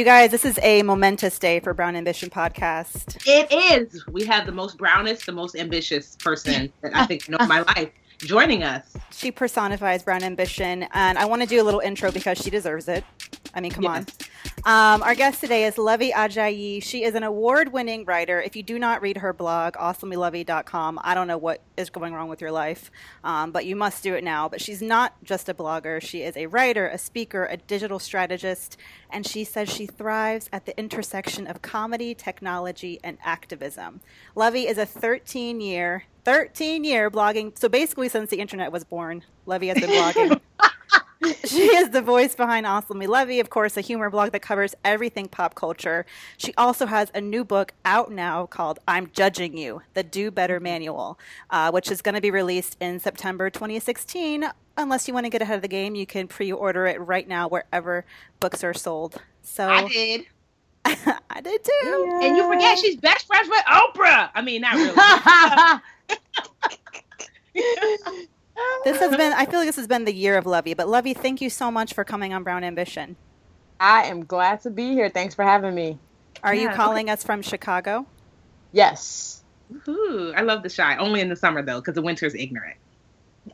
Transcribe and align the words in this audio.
You 0.00 0.06
guys, 0.06 0.30
this 0.30 0.46
is 0.46 0.58
a 0.62 0.82
momentous 0.82 1.38
day 1.38 1.60
for 1.60 1.74
Brown 1.74 1.94
Ambition 1.94 2.30
podcast. 2.30 3.18
It 3.26 3.52
is. 3.52 4.06
We 4.06 4.24
have 4.24 4.46
the 4.46 4.52
most 4.52 4.78
brownest, 4.78 5.26
the 5.26 5.32
most 5.32 5.54
ambitious 5.54 6.16
person 6.16 6.72
that 6.80 6.96
I 6.96 7.04
think 7.04 7.28
know 7.28 7.36
in 7.36 7.46
my 7.46 7.60
life 7.76 7.90
joining 8.16 8.62
us. 8.62 8.96
She 9.10 9.30
personifies 9.30 10.02
Brown 10.02 10.22
Ambition, 10.22 10.86
and 10.94 11.18
I 11.18 11.26
want 11.26 11.42
to 11.42 11.46
do 11.46 11.60
a 11.60 11.64
little 11.64 11.80
intro 11.80 12.10
because 12.10 12.38
she 12.38 12.48
deserves 12.48 12.88
it. 12.88 13.04
I 13.54 13.60
mean, 13.60 13.72
come 13.72 13.84
yes. 13.84 14.06
on. 14.64 14.94
Um, 14.94 15.02
our 15.02 15.14
guest 15.14 15.40
today 15.40 15.64
is 15.64 15.76
Luvvie 15.76 16.12
Ajayi. 16.12 16.82
She 16.82 17.04
is 17.04 17.14
an 17.14 17.22
award 17.22 17.72
winning 17.72 18.04
writer. 18.04 18.40
If 18.40 18.56
you 18.56 18.62
do 18.62 18.78
not 18.78 19.02
read 19.02 19.18
her 19.18 19.32
blog, 19.32 19.74
awesomelyluvvie.com, 19.74 21.00
I 21.02 21.14
don't 21.14 21.26
know 21.26 21.38
what 21.38 21.62
is 21.76 21.90
going 21.90 22.12
wrong 22.14 22.28
with 22.28 22.40
your 22.40 22.52
life, 22.52 22.90
um, 23.24 23.52
but 23.52 23.64
you 23.64 23.76
must 23.76 24.02
do 24.02 24.14
it 24.14 24.22
now. 24.22 24.48
But 24.48 24.60
she's 24.60 24.82
not 24.82 25.14
just 25.24 25.48
a 25.48 25.54
blogger, 25.54 26.00
she 26.00 26.22
is 26.22 26.36
a 26.36 26.46
writer, 26.46 26.88
a 26.88 26.98
speaker, 26.98 27.46
a 27.46 27.56
digital 27.56 27.98
strategist, 27.98 28.76
and 29.10 29.26
she 29.26 29.44
says 29.44 29.68
she 29.68 29.86
thrives 29.86 30.48
at 30.52 30.66
the 30.66 30.78
intersection 30.78 31.46
of 31.46 31.62
comedy, 31.62 32.14
technology, 32.14 33.00
and 33.02 33.18
activism. 33.24 34.00
Luvvie 34.36 34.68
is 34.68 34.78
a 34.78 34.86
13 34.86 35.60
year 35.60 36.04
13 36.24 36.84
year 36.84 37.10
blogging. 37.10 37.58
So 37.58 37.68
basically, 37.68 38.08
since 38.08 38.30
the 38.30 38.40
internet 38.40 38.72
was 38.72 38.84
born, 38.84 39.24
Luvvie 39.46 39.68
has 39.68 39.80
been 39.80 39.90
blogging. 39.90 40.40
she 41.44 41.64
is 41.64 41.90
the 41.90 42.00
voice 42.00 42.34
behind 42.34 42.66
Awesomely 42.66 43.06
Luvvie, 43.06 43.40
of 43.40 43.50
course, 43.50 43.76
a 43.76 43.82
humor 43.82 44.08
blog 44.08 44.32
that 44.32 44.40
covers 44.40 44.74
everything 44.84 45.28
pop 45.28 45.54
culture. 45.54 46.06
She 46.38 46.54
also 46.56 46.86
has 46.86 47.10
a 47.14 47.20
new 47.20 47.44
book 47.44 47.72
out 47.84 48.10
now 48.10 48.46
called 48.46 48.78
I'm 48.88 49.10
Judging 49.12 49.56
You, 49.56 49.82
the 49.92 50.02
Do 50.02 50.30
Better 50.30 50.60
Manual, 50.60 51.18
uh, 51.50 51.70
which 51.72 51.90
is 51.90 52.00
going 52.00 52.14
to 52.14 52.20
be 52.22 52.30
released 52.30 52.76
in 52.80 53.00
September 53.00 53.50
2016. 53.50 54.46
Unless 54.78 55.08
you 55.08 55.14
want 55.14 55.26
to 55.26 55.30
get 55.30 55.42
ahead 55.42 55.56
of 55.56 55.62
the 55.62 55.68
game, 55.68 55.94
you 55.94 56.06
can 56.06 56.26
pre 56.26 56.50
order 56.52 56.86
it 56.86 56.98
right 57.00 57.28
now 57.28 57.48
wherever 57.48 58.06
books 58.40 58.64
are 58.64 58.72
sold. 58.72 59.20
So 59.42 59.68
I 59.68 59.88
did. 59.88 60.26
I 60.84 61.40
did 61.42 61.62
too. 61.62 61.72
Yeah. 61.82 62.20
And 62.22 62.36
you 62.36 62.48
forget 62.48 62.78
she's 62.78 62.96
best 62.96 63.26
friends 63.26 63.48
with 63.48 63.62
Oprah. 63.66 64.30
I 64.34 64.40
mean, 64.40 64.62
not 64.62 64.74
really. 64.74 64.94
this 68.84 68.98
has 68.98 69.16
been 69.16 69.32
I 69.32 69.46
feel 69.46 69.60
like 69.60 69.68
this 69.68 69.76
has 69.76 69.86
been 69.86 70.04
the 70.04 70.14
year 70.14 70.36
of 70.36 70.44
Luvvie 70.44 70.76
but 70.76 70.86
Luvvie 70.86 71.16
thank 71.16 71.40
you 71.40 71.50
so 71.50 71.70
much 71.70 71.94
for 71.94 72.04
coming 72.04 72.32
on 72.34 72.42
Brown 72.42 72.64
Ambition. 72.64 73.16
I 73.78 74.04
am 74.04 74.24
glad 74.24 74.60
to 74.62 74.70
be 74.70 74.92
here. 74.92 75.08
Thanks 75.08 75.34
for 75.34 75.42
having 75.42 75.74
me. 75.74 75.98
Are 76.42 76.54
yeah, 76.54 76.62
you 76.62 76.68
calling 76.70 77.06
okay. 77.06 77.12
us 77.12 77.24
from 77.24 77.42
Chicago? 77.42 78.06
Yes. 78.72 79.42
Ooh, 79.88 80.32
I 80.36 80.42
love 80.42 80.62
the 80.62 80.70
Chi. 80.70 80.96
Only 80.96 81.20
in 81.20 81.28
the 81.28 81.36
summer 81.36 81.62
though, 81.62 81.80
because 81.80 81.94
the 81.94 82.02
winter 82.02 82.26
is 82.26 82.34
ignorant. 82.34 82.76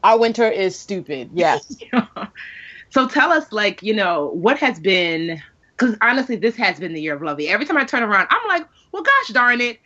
Our 0.02 0.18
winter 0.18 0.48
is 0.48 0.76
stupid. 0.76 1.30
Yes. 1.32 1.76
so 2.90 3.06
tell 3.06 3.30
us, 3.30 3.52
like, 3.52 3.82
you 3.82 3.94
know, 3.94 4.30
what 4.34 4.58
has 4.58 4.80
been 4.80 5.40
because 5.76 5.96
honestly, 6.00 6.36
this 6.36 6.56
has 6.56 6.80
been 6.80 6.94
the 6.94 7.00
year 7.00 7.14
of 7.14 7.20
Luvvie 7.20 7.48
Every 7.48 7.66
time 7.66 7.76
I 7.76 7.84
turn 7.84 8.02
around, 8.02 8.28
I'm 8.30 8.48
like, 8.48 8.66
well, 8.92 9.02
gosh 9.02 9.28
darn 9.28 9.60
it, 9.60 9.78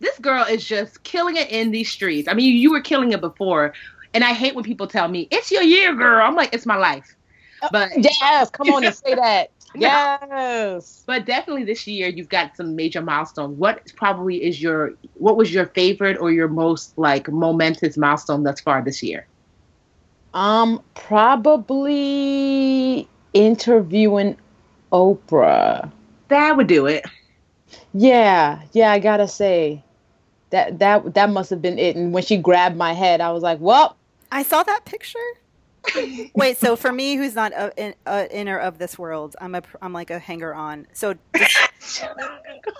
this 0.00 0.18
girl 0.18 0.44
is 0.44 0.64
just 0.64 1.02
killing 1.02 1.36
it 1.36 1.50
in 1.50 1.70
these 1.70 1.90
streets. 1.90 2.28
I 2.28 2.34
mean, 2.34 2.56
you 2.56 2.70
were 2.70 2.80
killing 2.80 3.12
it 3.12 3.20
before, 3.20 3.72
and 4.14 4.24
I 4.24 4.32
hate 4.32 4.54
when 4.54 4.64
people 4.64 4.86
tell 4.86 5.08
me, 5.08 5.28
it's 5.30 5.50
your 5.50 5.62
year, 5.62 5.94
girl. 5.94 6.24
I'm 6.24 6.36
like, 6.36 6.54
it's 6.54 6.64
my 6.66 6.76
life. 6.76 7.14
Uh, 7.60 7.68
but 7.72 7.90
yes, 7.96 8.48
come 8.50 8.70
on 8.70 8.84
and 8.84 8.94
say 9.04 9.14
that. 9.14 9.50
Yes. 9.76 11.02
But 11.04 11.26
definitely 11.26 11.64
this 11.64 11.84
year 11.88 12.06
you've 12.06 12.28
got 12.28 12.56
some 12.56 12.76
major 12.76 13.02
milestones. 13.02 13.58
What 13.58 13.92
probably 13.96 14.44
is 14.44 14.62
your 14.62 14.92
what 15.14 15.36
was 15.36 15.52
your 15.52 15.66
favorite 15.66 16.16
or 16.20 16.30
your 16.30 16.46
most 16.46 16.96
like 16.96 17.28
momentous 17.28 17.96
milestone 17.96 18.44
thus 18.44 18.60
far 18.60 18.84
this 18.84 19.02
year? 19.02 19.26
Um 20.32 20.80
probably 20.94 21.88
interviewing 23.32 24.36
Oprah. 24.92 25.90
That 26.28 26.56
would 26.56 26.68
do 26.68 26.86
it. 26.86 27.04
Yeah, 27.92 28.62
yeah, 28.74 28.92
I 28.92 29.00
got 29.00 29.16
to 29.16 29.26
say 29.26 29.82
that 30.50 30.78
that 30.78 31.14
that 31.14 31.30
must 31.30 31.50
have 31.50 31.60
been 31.60 31.80
it 31.80 31.96
and 31.96 32.12
when 32.12 32.22
she 32.22 32.36
grabbed 32.36 32.76
my 32.76 32.92
head 32.92 33.20
I 33.20 33.32
was 33.32 33.42
like, 33.42 33.58
"Well, 33.60 33.96
I 34.34 34.42
saw 34.42 34.64
that 34.64 34.84
picture. 34.84 35.18
Wait, 36.34 36.58
so 36.58 36.74
for 36.74 36.90
me, 36.90 37.14
who's 37.14 37.36
not 37.36 37.52
a, 37.52 37.72
in, 37.76 37.94
a 38.04 38.36
inner 38.36 38.58
of 38.58 38.78
this 38.78 38.98
world, 38.98 39.36
I'm 39.40 39.54
a 39.54 39.62
I'm 39.80 39.92
like 39.92 40.10
a 40.10 40.18
hanger 40.18 40.52
on. 40.52 40.88
So 40.92 41.14
just, 41.36 42.04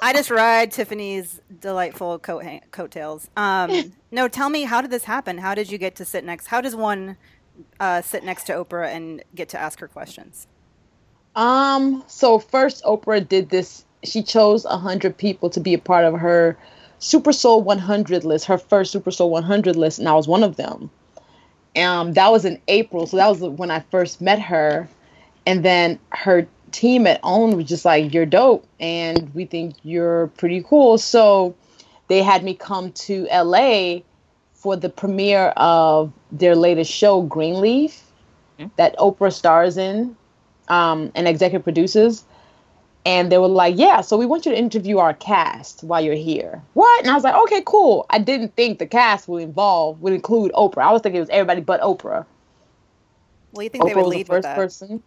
I 0.02 0.12
just 0.12 0.30
ride 0.30 0.72
Tiffany's 0.72 1.40
delightful 1.60 2.18
coat 2.18 2.42
hang, 2.42 2.62
coattails. 2.72 3.30
Um, 3.36 3.92
no, 4.10 4.26
tell 4.26 4.50
me, 4.50 4.64
how 4.64 4.80
did 4.80 4.90
this 4.90 5.04
happen? 5.04 5.38
How 5.38 5.54
did 5.54 5.70
you 5.70 5.78
get 5.78 5.94
to 5.96 6.04
sit 6.04 6.24
next? 6.24 6.48
How 6.48 6.60
does 6.60 6.74
one 6.74 7.16
uh, 7.78 8.02
sit 8.02 8.24
next 8.24 8.44
to 8.44 8.52
Oprah 8.52 8.88
and 8.88 9.22
get 9.36 9.48
to 9.50 9.60
ask 9.60 9.78
her 9.78 9.88
questions? 9.88 10.48
Um. 11.36 12.02
So 12.08 12.40
first, 12.40 12.82
Oprah 12.82 13.26
did 13.26 13.50
this. 13.50 13.84
She 14.02 14.24
chose 14.24 14.64
a 14.64 14.76
hundred 14.76 15.16
people 15.16 15.50
to 15.50 15.60
be 15.60 15.74
a 15.74 15.78
part 15.78 16.04
of 16.04 16.18
her 16.18 16.58
Super 16.98 17.32
Soul 17.32 17.62
100 17.62 18.24
list, 18.24 18.46
her 18.46 18.58
first 18.58 18.90
Super 18.90 19.12
Soul 19.12 19.30
100 19.30 19.76
list, 19.76 20.00
and 20.00 20.08
I 20.08 20.14
was 20.14 20.26
one 20.26 20.42
of 20.42 20.56
them. 20.56 20.90
Um, 21.76 22.12
that 22.12 22.30
was 22.30 22.44
in 22.44 22.60
April, 22.68 23.06
so 23.06 23.16
that 23.16 23.28
was 23.28 23.40
when 23.40 23.70
I 23.70 23.80
first 23.90 24.20
met 24.20 24.40
her, 24.40 24.88
and 25.46 25.64
then 25.64 25.98
her 26.10 26.46
team 26.70 27.06
at 27.06 27.20
OWN 27.22 27.56
was 27.56 27.66
just 27.66 27.84
like, 27.84 28.14
"You're 28.14 28.26
dope, 28.26 28.66
and 28.78 29.32
we 29.34 29.44
think 29.44 29.74
you're 29.82 30.28
pretty 30.36 30.62
cool." 30.62 30.98
So 30.98 31.54
they 32.08 32.22
had 32.22 32.44
me 32.44 32.54
come 32.54 32.92
to 32.92 33.26
LA 33.32 34.02
for 34.52 34.76
the 34.76 34.88
premiere 34.88 35.48
of 35.56 36.12
their 36.30 36.54
latest 36.54 36.90
show, 36.92 37.22
Greenleaf, 37.22 38.02
mm-hmm. 38.58 38.68
that 38.76 38.96
Oprah 38.98 39.32
stars 39.32 39.76
in 39.76 40.16
um, 40.68 41.10
and 41.14 41.26
executive 41.28 41.64
produces 41.64 42.24
and 43.04 43.30
they 43.30 43.38
were 43.38 43.48
like, 43.48 43.76
"Yeah, 43.76 44.00
so 44.00 44.16
we 44.16 44.26
want 44.26 44.46
you 44.46 44.52
to 44.52 44.58
interview 44.58 44.98
our 44.98 45.14
cast 45.14 45.84
while 45.84 46.00
you're 46.00 46.14
here." 46.14 46.62
What? 46.74 47.02
And 47.02 47.10
I 47.10 47.14
was 47.14 47.24
like, 47.24 47.34
"Okay, 47.34 47.62
cool." 47.64 48.06
I 48.10 48.18
didn't 48.18 48.54
think 48.56 48.78
the 48.78 48.86
cast 48.86 49.28
would 49.28 49.42
involve 49.42 50.00
would 50.00 50.12
include 50.12 50.52
Oprah. 50.52 50.82
I 50.82 50.92
was 50.92 51.02
thinking 51.02 51.18
it 51.18 51.20
was 51.20 51.30
everybody 51.30 51.60
but 51.60 51.80
Oprah. 51.80 52.24
Well, 53.52 53.62
you 53.62 53.68
think 53.68 53.84
Oprah 53.84 53.88
they 53.88 53.94
would 53.94 54.06
lead 54.06 54.26
the 54.26 54.42
first 54.42 54.48
person? 54.54 55.02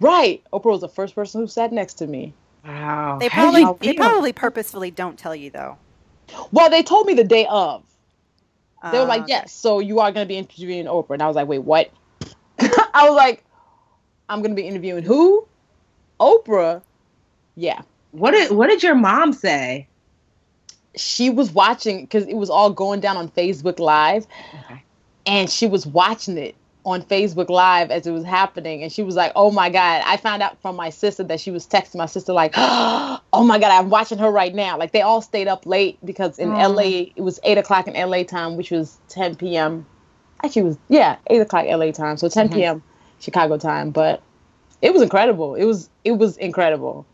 Right. 0.00 0.42
Oprah 0.52 0.66
was 0.66 0.80
the 0.80 0.88
first 0.88 1.14
person 1.14 1.40
who 1.40 1.46
sat 1.46 1.72
next 1.72 1.94
to 1.94 2.06
me. 2.06 2.34
Wow. 2.64 3.18
They 3.20 3.28
probably 3.28 3.64
they 3.80 3.94
probably 3.94 4.32
purposefully 4.32 4.90
don't 4.90 5.18
tell 5.18 5.34
you 5.34 5.50
though. 5.50 5.78
Well, 6.52 6.70
they 6.70 6.82
told 6.82 7.06
me 7.06 7.14
the 7.14 7.24
day 7.24 7.46
of. 7.48 7.84
They 8.92 8.98
were 8.98 9.04
like, 9.04 9.22
uh, 9.22 9.26
"Yes, 9.28 9.52
so 9.52 9.78
you 9.78 10.00
are 10.00 10.10
going 10.10 10.26
to 10.26 10.28
be 10.28 10.38
interviewing 10.38 10.86
Oprah," 10.86 11.10
and 11.10 11.22
I 11.22 11.26
was 11.26 11.36
like, 11.36 11.46
"Wait, 11.46 11.58
what?" 11.58 11.90
I 12.58 13.06
was 13.08 13.14
like, 13.14 13.44
"I'm 14.28 14.40
going 14.40 14.56
to 14.56 14.60
be 14.60 14.66
interviewing 14.66 15.04
who?" 15.04 15.46
Oprah 16.18 16.80
yeah. 17.56 17.82
What 18.12 18.32
did 18.32 18.50
What 18.50 18.68
did 18.68 18.82
your 18.82 18.94
mom 18.94 19.32
say? 19.32 19.86
She 20.96 21.30
was 21.30 21.52
watching 21.52 22.00
because 22.02 22.26
it 22.26 22.34
was 22.34 22.50
all 22.50 22.70
going 22.70 23.00
down 23.00 23.16
on 23.16 23.28
Facebook 23.28 23.78
Live, 23.78 24.26
okay. 24.64 24.82
and 25.24 25.48
she 25.48 25.66
was 25.68 25.86
watching 25.86 26.36
it 26.36 26.56
on 26.84 27.02
Facebook 27.02 27.48
Live 27.48 27.92
as 27.92 28.06
it 28.08 28.10
was 28.10 28.24
happening, 28.24 28.82
and 28.82 28.90
she 28.90 29.04
was 29.04 29.14
like, 29.14 29.30
"Oh 29.36 29.52
my 29.52 29.70
god!" 29.70 30.02
I 30.04 30.16
found 30.16 30.42
out 30.42 30.60
from 30.60 30.74
my 30.74 30.90
sister 30.90 31.22
that 31.24 31.38
she 31.38 31.52
was 31.52 31.64
texting 31.66 31.96
my 31.96 32.06
sister 32.06 32.32
like, 32.32 32.54
"Oh 32.56 33.44
my 33.44 33.60
god, 33.60 33.70
I'm 33.70 33.88
watching 33.90 34.18
her 34.18 34.30
right 34.30 34.52
now!" 34.52 34.76
Like 34.76 34.90
they 34.90 35.02
all 35.02 35.22
stayed 35.22 35.46
up 35.46 35.64
late 35.64 35.98
because 36.04 36.40
in 36.40 36.48
LA 36.50 37.12
it 37.14 37.20
was 37.20 37.38
eight 37.44 37.58
o'clock 37.58 37.86
in 37.86 37.94
LA 37.94 38.24
time, 38.24 38.56
which 38.56 38.72
was 38.72 38.98
10 39.10 39.36
p.m. 39.36 39.86
actually 40.42 40.62
it 40.62 40.64
was 40.64 40.78
yeah 40.88 41.16
eight 41.28 41.40
o'clock 41.40 41.66
LA 41.68 41.92
time, 41.92 42.16
so 42.16 42.28
10 42.28 42.48
Mhm. 42.48 42.54
p.m. 42.54 42.82
Chicago 43.20 43.56
time. 43.58 43.90
But 43.90 44.22
it 44.82 44.92
was 44.92 45.02
incredible. 45.02 45.54
It 45.54 45.66
was 45.66 45.88
it 46.02 46.12
was 46.12 46.36
incredible. 46.38 47.06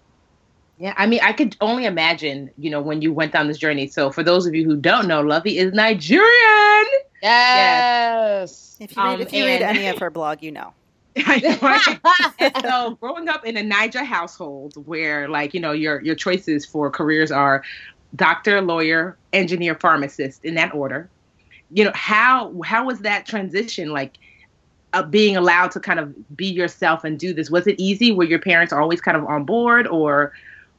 Yeah, 0.78 0.92
I 0.96 1.06
mean, 1.06 1.20
I 1.22 1.32
could 1.32 1.56
only 1.62 1.86
imagine, 1.86 2.50
you 2.58 2.68
know, 2.68 2.82
when 2.82 3.00
you 3.00 3.12
went 3.12 3.32
down 3.32 3.48
this 3.48 3.56
journey. 3.56 3.86
So, 3.86 4.10
for 4.10 4.22
those 4.22 4.46
of 4.46 4.54
you 4.54 4.64
who 4.64 4.76
don't 4.76 5.08
know, 5.08 5.22
Luvvie 5.22 5.56
is 5.56 5.72
Nigerian. 5.72 6.86
Yes. 7.22 8.76
If 8.78 8.94
you 8.94 9.02
read, 9.02 9.14
Um, 9.14 9.20
if 9.22 9.32
you 9.32 9.46
read 9.46 9.62
any 9.62 9.86
of 9.86 9.98
her 10.00 10.10
blog, 10.10 10.42
you 10.42 10.52
know. 10.52 10.74
so, 12.60 12.98
growing 13.00 13.28
up 13.28 13.46
in 13.46 13.56
a 13.56 13.62
Naija 13.62 14.04
household, 14.04 14.74
where 14.86 15.28
like 15.28 15.54
you 15.54 15.60
know 15.60 15.72
your 15.72 16.02
your 16.02 16.14
choices 16.14 16.66
for 16.66 16.90
careers 16.90 17.32
are 17.32 17.64
doctor, 18.14 18.60
lawyer, 18.60 19.16
engineer, 19.32 19.74
pharmacist, 19.76 20.44
in 20.44 20.54
that 20.56 20.74
order. 20.74 21.08
You 21.70 21.84
know 21.84 21.92
how 21.94 22.60
how 22.64 22.84
was 22.86 23.00
that 23.00 23.26
transition 23.26 23.90
like? 23.90 24.18
Uh, 24.92 25.02
being 25.02 25.36
allowed 25.36 25.70
to 25.72 25.80
kind 25.80 25.98
of 25.98 26.36
be 26.36 26.46
yourself 26.46 27.04
and 27.04 27.18
do 27.18 27.34
this 27.34 27.50
was 27.50 27.66
it 27.66 27.74
easy? 27.78 28.12
Were 28.12 28.24
your 28.24 28.38
parents 28.38 28.72
always 28.72 29.00
kind 29.00 29.16
of 29.16 29.24
on 29.26 29.44
board, 29.44 29.86
or 29.88 30.32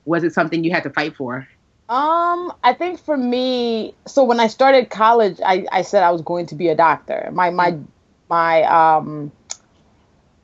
was 0.07 0.23
it 0.23 0.33
something 0.33 0.63
you 0.63 0.71
had 0.71 0.83
to 0.83 0.89
fight 0.89 1.15
for? 1.15 1.47
Um, 1.89 2.53
I 2.63 2.73
think 2.73 2.99
for 2.99 3.15
me, 3.15 3.93
so 4.05 4.23
when 4.23 4.39
I 4.39 4.47
started 4.47 4.89
college, 4.89 5.39
I, 5.45 5.65
I 5.71 5.81
said 5.83 6.03
I 6.03 6.11
was 6.11 6.21
going 6.21 6.47
to 6.47 6.55
be 6.55 6.69
a 6.69 6.75
doctor. 6.75 7.29
My 7.31 7.49
my 7.49 7.77
my 8.29 8.63
um 8.63 9.31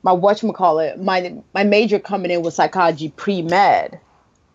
my 0.04 0.12
whatchamacallit, 0.12 1.01
my 1.01 1.36
my 1.54 1.63
major 1.63 2.00
coming 2.00 2.31
in 2.31 2.44
was 2.44 2.56
psychology 2.56 3.10
pre-med. 3.10 4.00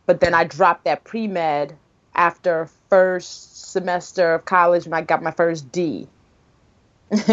But 0.07 0.21
then 0.21 0.33
I 0.33 0.45
dropped 0.45 0.85
that 0.85 1.05
pre-med 1.05 1.77
after 2.15 2.71
first 2.89 3.71
semester 3.71 4.35
of 4.35 4.45
college 4.47 4.85
when 4.85 4.95
I 4.95 5.03
got 5.03 5.23
my 5.23 5.31
first 5.31 5.71
D 5.71 6.09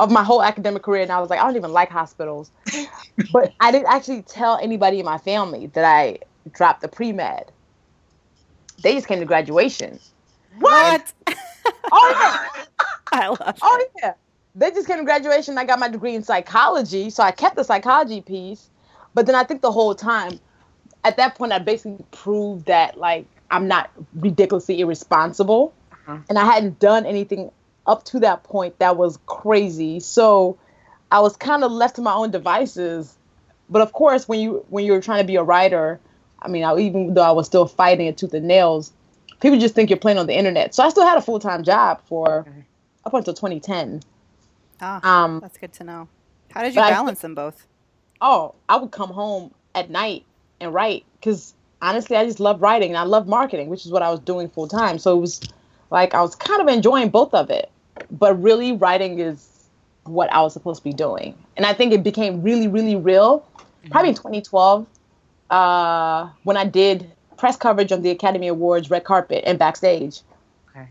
of 0.00 0.10
my 0.10 0.22
whole 0.22 0.42
academic 0.42 0.82
career 0.82 1.02
and 1.02 1.12
I 1.12 1.20
was 1.20 1.30
like, 1.30 1.40
I 1.40 1.44
don't 1.44 1.56
even 1.56 1.72
like 1.72 1.90
hospitals. 1.90 2.50
but 3.32 3.52
I 3.60 3.70
didn't 3.70 3.88
actually 3.88 4.22
tell 4.22 4.58
anybody 4.58 4.98
in 4.98 5.04
my 5.04 5.18
family 5.18 5.66
that 5.68 5.84
I 5.84 6.18
dropped 6.52 6.80
the 6.82 6.88
pre-med. 6.88 7.50
They 8.82 8.94
just 8.94 9.06
came 9.06 9.20
to 9.20 9.24
graduation. 9.26 9.98
What? 10.58 11.12
Oh 11.92 12.14
yeah. 12.16 12.64
I 13.12 13.28
love 13.28 13.40
it. 13.40 13.58
Oh 13.62 13.86
yeah. 14.02 14.14
They 14.54 14.70
just 14.70 14.86
came 14.86 14.98
to 14.98 15.04
graduation. 15.04 15.58
I 15.58 15.64
got 15.64 15.78
my 15.78 15.88
degree 15.88 16.14
in 16.14 16.22
psychology, 16.22 17.10
so 17.10 17.22
I 17.22 17.30
kept 17.32 17.56
the 17.56 17.64
psychology 17.64 18.20
piece. 18.20 18.70
But 19.14 19.26
then 19.26 19.34
I 19.34 19.44
think 19.44 19.62
the 19.62 19.72
whole 19.72 19.94
time, 19.94 20.38
at 21.04 21.16
that 21.16 21.34
point, 21.36 21.52
I 21.52 21.58
basically 21.58 22.04
proved 22.10 22.66
that 22.66 22.98
like 22.98 23.26
I'm 23.50 23.68
not 23.68 23.90
ridiculously 24.14 24.80
irresponsible, 24.80 25.72
Uh-huh. 25.92 26.18
and 26.28 26.38
I 26.38 26.44
hadn't 26.44 26.78
done 26.78 27.06
anything 27.06 27.50
up 27.86 28.04
to 28.04 28.20
that 28.20 28.42
point 28.44 28.78
that 28.78 28.96
was 28.96 29.18
crazy. 29.26 30.00
So 30.00 30.56
I 31.10 31.20
was 31.20 31.36
kind 31.36 31.62
of 31.64 31.70
left 31.70 31.96
to 31.96 32.02
my 32.02 32.12
own 32.14 32.30
devices. 32.30 33.16
But 33.68 33.82
of 33.82 33.92
course, 33.92 34.28
when 34.28 34.40
you 34.40 34.64
when 34.68 34.84
you're 34.84 35.00
trying 35.00 35.18
to 35.20 35.26
be 35.26 35.36
a 35.36 35.42
writer, 35.42 36.00
I 36.44 36.48
mean, 36.48 36.62
I, 36.62 36.76
even 36.78 37.14
though 37.14 37.22
I 37.22 37.30
was 37.32 37.46
still 37.46 37.66
fighting 37.66 38.06
it 38.06 38.18
tooth 38.18 38.34
and 38.34 38.46
nails, 38.46 38.92
people 39.40 39.58
just 39.58 39.74
think 39.74 39.90
you're 39.90 39.98
playing 39.98 40.18
on 40.18 40.26
the 40.26 40.34
internet. 40.36 40.74
So 40.74 40.82
I 40.84 40.90
still 40.90 41.06
had 41.06 41.16
a 41.18 41.22
full 41.22 41.40
time 41.40 41.64
job 41.64 42.00
for 42.06 42.40
Okay. 42.40 42.64
up 43.04 43.14
until 43.14 43.34
2010. 43.34 44.02
Ah, 44.80 45.24
Um, 45.24 45.40
that's 45.40 45.56
good 45.58 45.72
to 45.74 45.84
know. 45.84 46.08
How 46.52 46.62
did 46.62 46.74
you 46.74 46.80
but 46.80 46.92
I- 46.92 46.96
balance 46.96 47.20
them 47.20 47.34
both? 47.34 47.66
oh, 48.20 48.54
I 48.68 48.76
would 48.76 48.90
come 48.90 49.10
home 49.10 49.50
at 49.74 49.90
night 49.90 50.24
and 50.60 50.72
write 50.72 51.04
because 51.20 51.54
honestly, 51.82 52.16
I 52.16 52.24
just 52.24 52.40
love 52.40 52.62
writing 52.62 52.90
and 52.90 52.98
I 52.98 53.02
love 53.02 53.26
marketing, 53.26 53.68
which 53.68 53.84
is 53.86 53.92
what 53.92 54.02
I 54.02 54.10
was 54.10 54.20
doing 54.20 54.48
full 54.48 54.68
time. 54.68 54.98
So 54.98 55.16
it 55.16 55.20
was 55.20 55.40
like 55.90 56.14
I 56.14 56.20
was 56.22 56.34
kind 56.34 56.60
of 56.60 56.68
enjoying 56.68 57.08
both 57.10 57.34
of 57.34 57.50
it, 57.50 57.70
but 58.10 58.40
really 58.40 58.72
writing 58.72 59.18
is 59.18 59.50
what 60.04 60.30
I 60.32 60.42
was 60.42 60.52
supposed 60.52 60.78
to 60.80 60.84
be 60.84 60.92
doing. 60.92 61.34
And 61.56 61.64
I 61.66 61.72
think 61.74 61.92
it 61.92 62.02
became 62.02 62.42
really, 62.42 62.68
really 62.68 62.96
real 62.96 63.46
probably 63.90 64.10
in 64.10 64.14
2012 64.14 64.86
uh, 65.50 66.28
when 66.44 66.56
I 66.56 66.64
did 66.64 67.10
press 67.36 67.56
coverage 67.56 67.92
on 67.92 68.02
the 68.02 68.10
Academy 68.10 68.48
Awards 68.48 68.90
red 68.90 69.04
carpet 69.04 69.44
and 69.46 69.58
backstage. 69.58 70.20
Okay. 70.70 70.88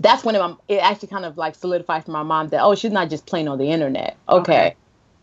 That's 0.00 0.24
when 0.24 0.34
it, 0.34 0.56
it 0.68 0.76
actually 0.78 1.08
kind 1.08 1.24
of 1.24 1.36
like 1.38 1.54
solidified 1.54 2.04
for 2.04 2.10
my 2.10 2.22
mom 2.22 2.48
that 2.48 2.62
oh 2.62 2.74
she's 2.74 2.92
not 2.92 3.10
just 3.10 3.26
playing 3.26 3.48
on 3.48 3.58
the 3.58 3.70
internet. 3.70 4.16
Okay. 4.28 4.74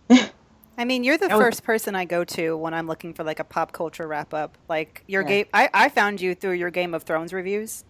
I 0.77 0.85
mean, 0.85 1.03
you're 1.03 1.17
the 1.19 1.27
was- 1.27 1.37
first 1.37 1.63
person 1.63 1.95
I 1.95 2.05
go 2.05 2.23
to 2.23 2.57
when 2.57 2.73
I'm 2.73 2.87
looking 2.87 3.13
for 3.13 3.23
like 3.23 3.39
a 3.39 3.43
pop 3.43 3.71
culture 3.73 4.07
wrap 4.07 4.33
up. 4.33 4.57
Like 4.67 5.03
your 5.07 5.21
Yeah. 5.21 5.27
game, 5.27 5.45
I, 5.53 5.69
I 5.73 5.89
found 5.89 6.19
you 6.19 6.33
through 6.33 6.53
your 6.53 6.71
Game 6.71 6.93
of 6.93 7.03
Thrones 7.03 7.31
reviews. 7.33 7.83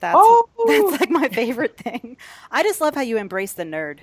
That's 0.00 0.16
Oh. 0.18 0.46
that's 0.66 1.00
like 1.00 1.10
my 1.10 1.28
favorite 1.28 1.78
thing. 1.78 2.18
I 2.50 2.62
just 2.62 2.80
love 2.82 2.94
how 2.94 3.00
you 3.00 3.16
embrace 3.16 3.54
the 3.54 3.64
nerd. 3.64 4.00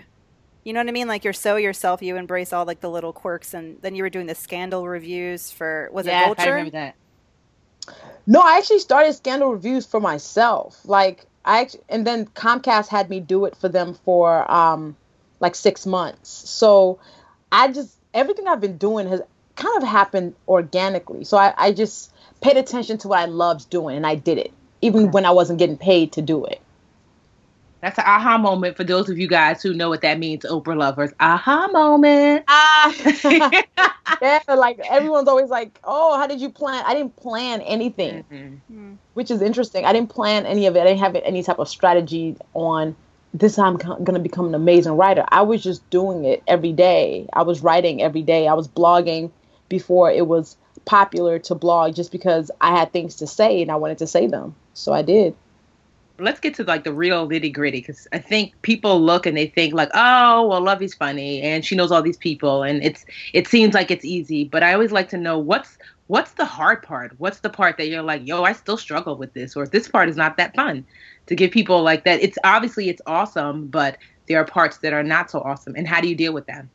You 0.65 0.74
know 0.74 0.80
what 0.81 0.88
I 0.89 0.92
mean? 0.94 1.07
Like 1.07 1.24
you're 1.24 1.33
so 1.33 1.57
yourself. 1.57 2.01
You 2.01 2.18
embrace 2.18 2.54
all 2.54 2.65
like 2.65 2.81
the 2.81 2.89
little 2.92 3.13
quirks, 3.13 3.54
and 3.54 3.77
then 3.81 3.95
you 3.95 4.04
were 4.04 4.10
doing 4.10 4.27
the 4.27 4.36
scandal 4.36 4.88
reviews 4.88 5.51
for 5.51 5.89
was 5.94 6.07
yeah, 6.07 6.07
it 6.07 6.18
I 6.38 6.45
Vulture? 6.45 6.48
remember 6.48 6.71
that. 6.71 6.95
No, 8.25 8.42
I 8.42 8.57
actually 8.57 8.80
started 8.80 9.13
scandal 9.13 9.51
reviews 9.54 9.86
for 9.86 10.00
myself. 10.00 10.80
Like 10.86 11.27
I 11.45 11.62
act- 11.62 11.77
and 11.89 12.07
then 12.07 12.25
Comcast 12.27 12.88
had 12.88 13.10
me 13.10 13.19
do 13.19 13.45
it 13.45 13.56
for 13.57 13.69
them 13.69 13.95
for 14.06 14.50
um 14.51 14.98
like 15.39 15.56
6 15.56 15.86
months. 15.86 16.30
So 16.50 17.00
I 17.51 17.69
just 17.71 17.98
everything 18.13 18.48
I've 18.48 18.62
been 18.62 18.77
doing 18.77 19.07
has 19.10 19.21
kind 19.56 19.77
of 19.83 19.88
happened 19.88 20.36
organically. 20.48 21.24
So 21.25 21.38
I, 21.38 21.54
I 21.57 21.74
just 21.74 22.12
paid 22.42 22.57
attention 22.57 22.98
to 23.00 23.07
what 23.10 23.19
I 23.19 23.25
loved 23.25 23.69
doing 23.69 23.98
and 23.98 24.07
I 24.07 24.15
did 24.15 24.38
it 24.38 24.54
even 24.81 25.12
Okay. 25.12 25.12
when 25.12 25.25
I 25.25 25.31
wasn't 25.31 25.60
getting 25.60 25.77
paid 25.77 26.13
to 26.13 26.21
do 26.21 26.45
it. 26.45 26.62
That's 27.83 27.97
an 28.00 28.06
aha 28.07 28.38
moment 28.38 28.77
for 28.77 28.85
those 28.85 29.09
of 29.09 29.18
you 29.18 29.27
guys 29.27 29.62
who 29.62 29.74
know 29.74 29.89
what 29.89 30.00
that 30.03 30.18
means, 30.18 30.45
Oprah 30.45 30.77
lovers. 30.77 31.12
Aha 31.19 31.68
moment. 31.68 32.45
Ah, 32.47 32.94
yeah, 34.21 34.39
like 34.56 34.80
everyone's 34.89 35.27
always 35.27 35.50
like, 35.50 35.77
"Oh, 35.83 36.18
how 36.18 36.25
did 36.25 36.39
you 36.39 36.50
plan?" 36.50 36.81
I 36.88 36.94
didn't 36.94 37.18
plan 37.18 37.59
anything. 37.59 38.24
Mhm. 38.31 38.59
Hmm. 38.71 38.94
which 39.15 39.30
is 39.30 39.41
interesting. 39.41 39.83
I 39.83 39.91
didn't 39.91 40.12
plan 40.12 40.45
any 40.45 40.65
of 40.65 40.77
it. 40.77 40.80
I 40.80 40.85
didn't 40.85 41.00
have 41.00 41.15
any 41.18 41.44
type 41.44 41.59
of 41.59 41.68
strategy 41.68 42.38
on 42.53 42.95
this. 43.33 43.59
I'm 43.59 43.75
going 43.75 44.13
to 44.13 44.19
become 44.19 44.45
an 44.47 44.56
amazing 44.56 44.94
writer. 44.94 45.25
I 45.27 45.41
was 45.41 45.62
just 45.62 45.88
doing 45.89 46.24
it 46.24 46.41
every 46.47 46.71
day. 46.71 47.27
I 47.33 47.41
was 47.41 47.63
writing 47.63 48.01
every 48.01 48.21
day. 48.21 48.47
I 48.47 48.53
was 48.53 48.69
blogging 48.69 49.29
before 49.68 50.09
it 50.09 50.25
was 50.25 50.56
popular 50.86 51.38
to 51.39 51.56
blog, 51.56 51.95
just 51.95 52.13
because 52.13 52.50
I 52.62 52.77
had 52.77 52.94
things 52.94 53.15
to 53.18 53.27
say 53.27 53.62
and 53.62 53.69
I 53.69 53.75
wanted 53.75 53.97
to 53.97 54.07
say 54.07 54.27
them. 54.27 54.56
So 54.74 54.94
I 54.94 55.01
did. 55.01 55.36
Let's 56.19 56.39
get 56.39 56.54
to 56.56 56.63
like 56.63 56.83
the 56.83 56.94
real 56.94 57.27
nitty 57.27 57.51
gritty 57.54 57.80
because 57.80 58.07
I 58.13 58.19
think 58.19 58.54
people 58.62 59.01
look 59.01 59.25
and 59.25 59.36
they 59.36 59.48
think 59.48 59.74
like, 59.74 59.89
oh, 59.94 60.48
well, 60.48 60.62
Luvvie's 60.62 60.94
funny 60.94 61.42
and 61.42 61.65
she 61.65 61.75
knows 61.75 61.92
all 61.92 62.04
these 62.04 62.18
people 62.18 62.62
and 62.62 62.84
it's 62.84 63.03
it 63.34 63.48
seems 63.48 63.74
like 63.74 63.89
it's 63.89 64.05
easy. 64.05 64.43
But 64.43 64.62
I 64.62 64.74
always 64.74 64.91
like 64.91 65.10
to 65.10 65.17
know 65.17 65.39
what's 65.39 65.77
what's 66.08 66.34
the 66.34 66.46
hard 66.46 66.84
part. 66.84 67.13
What's 67.17 67.39
the 67.39 67.50
part 67.50 67.77
that 67.77 67.88
you're 67.88 68.03
like, 68.03 68.27
yo, 68.27 68.43
I 68.43 68.53
still 68.53 68.77
struggle 68.77 69.17
with 69.17 69.34
this, 69.34 69.55
or 69.55 69.67
this 69.67 69.88
part 69.88 70.10
is 70.10 70.15
not 70.15 70.38
that 70.38 70.55
fun. 70.55 70.86
To 71.27 71.36
give 71.36 71.51
people 71.51 71.82
like 71.82 72.03
that, 72.03 72.22
it's 72.22 72.38
obviously 72.43 72.89
it's 72.89 73.01
awesome, 73.08 73.67
but 73.67 73.98
there 74.27 74.39
are 74.39 74.46
parts 74.46 74.77
that 74.79 74.93
are 74.93 75.03
not 75.03 75.32
so 75.32 75.39
awesome. 75.39 75.74
And 75.75 75.88
how 75.88 76.01
do 76.01 76.08
you 76.08 76.15
deal 76.15 76.34
with 76.34 76.46
that? 76.48 76.65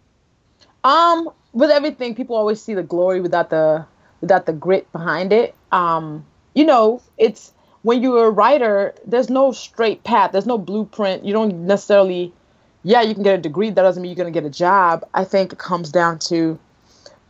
Um, 0.84 1.30
with 1.52 1.70
everything, 1.70 2.14
people 2.14 2.36
always 2.36 2.62
see 2.62 2.74
the 2.74 2.82
glory 2.82 3.20
without 3.20 3.50
the 3.50 3.84
without 4.20 4.46
the 4.46 4.52
grit 4.52 4.90
behind 4.92 5.32
it. 5.32 5.54
Um, 5.70 6.26
you 6.54 6.64
know, 6.64 7.02
it's 7.18 7.52
when 7.82 8.02
you're 8.02 8.26
a 8.26 8.30
writer, 8.30 8.94
there's 9.06 9.30
no 9.30 9.52
straight 9.52 10.04
path. 10.04 10.32
There's 10.32 10.46
no 10.46 10.58
blueprint. 10.58 11.24
You 11.24 11.32
don't 11.32 11.66
necessarily, 11.66 12.32
yeah, 12.82 13.02
you 13.02 13.14
can 13.14 13.22
get 13.22 13.38
a 13.38 13.42
degree. 13.42 13.70
That 13.70 13.82
doesn't 13.82 14.02
mean 14.02 14.10
you're 14.10 14.24
gonna 14.24 14.30
get 14.32 14.44
a 14.44 14.50
job. 14.50 15.06
I 15.14 15.24
think 15.24 15.52
it 15.52 15.58
comes 15.58 15.90
down 15.90 16.18
to 16.20 16.58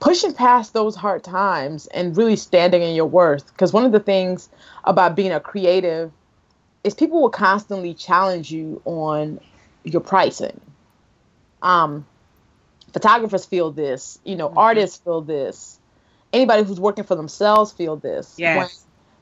pushing 0.01 0.33
past 0.33 0.73
those 0.73 0.95
hard 0.95 1.25
times 1.25 1.87
and 1.89 2.17
really 2.17 2.37
standing 2.37 2.83
in 2.83 2.95
your 2.95 3.07
worth. 3.07 3.47
Because 3.53 3.73
one 3.73 3.85
of 3.85 3.93
the 3.93 4.01
things 4.01 4.49
about 4.85 5.17
being 5.17 5.33
a 5.33 5.41
creative 5.41 6.13
is 6.85 6.95
people 6.95 7.21
will 7.21 7.31
constantly 7.31 7.95
challenge 7.95 8.51
you 8.51 8.81
on 8.85 9.41
your 9.85 10.01
pricing. 10.01 10.61
Um, 11.63 12.07
photographers 12.93 13.45
feel 13.45 13.73
this, 13.73 14.19
you 14.25 14.37
know, 14.37 14.49
Mhm. 14.49 14.57
artists 14.57 14.99
feel 14.99 15.21
this. 15.21 15.79
Anybody 16.33 16.63
who's 16.63 16.79
working 16.79 17.05
for 17.05 17.17
themselves 17.17 17.73
feel 17.73 17.97
this. 17.97 18.35
Yes. 18.39 18.57
When 18.57 18.69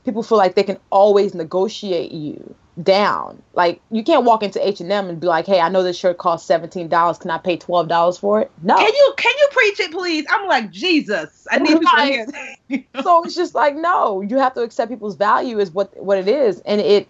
people 0.07 0.23
feel 0.23 0.37
like 0.37 0.55
they 0.55 0.63
can 0.63 0.79
always 0.89 1.35
negotiate 1.35 2.13
you 2.13 2.55
down. 2.81 3.43
Like 3.53 3.81
you 3.91 4.03
can't 4.03 4.23
walk 4.23 4.41
into 4.41 4.65
H 4.65 4.79
and 4.79 4.89
M 4.89 5.09
and 5.09 5.19
be 5.19 5.27
like, 5.27 5.45
"Hey, 5.45 5.59
I 5.59 5.67
know 5.67 5.83
this 5.83 5.97
shirt 5.97 6.17
costs 6.17 6.47
seventeen 6.47 6.87
dollars. 6.87 7.17
Can 7.17 7.29
I 7.29 7.37
pay 7.37 7.57
twelve 7.57 7.89
dollars 7.89 8.17
for 8.17 8.39
it?" 8.39 8.49
No. 8.63 8.77
Can 8.77 8.93
you 8.93 9.13
can 9.17 9.33
you 9.37 9.49
preach 9.51 9.79
it, 9.81 9.91
please? 9.91 10.25
I'm 10.29 10.47
like 10.47 10.71
Jesus. 10.71 11.45
I 11.51 11.59
need 11.59 11.77
hear. 12.05 12.25
so 13.03 13.23
it's 13.23 13.35
just 13.35 13.55
like 13.55 13.75
no 13.75 14.21
you 14.21 14.37
have 14.37 14.53
to 14.53 14.61
accept 14.61 14.91
people's 14.91 15.15
value 15.15 15.59
is 15.59 15.71
what 15.71 15.91
what 16.03 16.17
it 16.17 16.27
is 16.27 16.59
and 16.65 16.81
it 16.81 17.07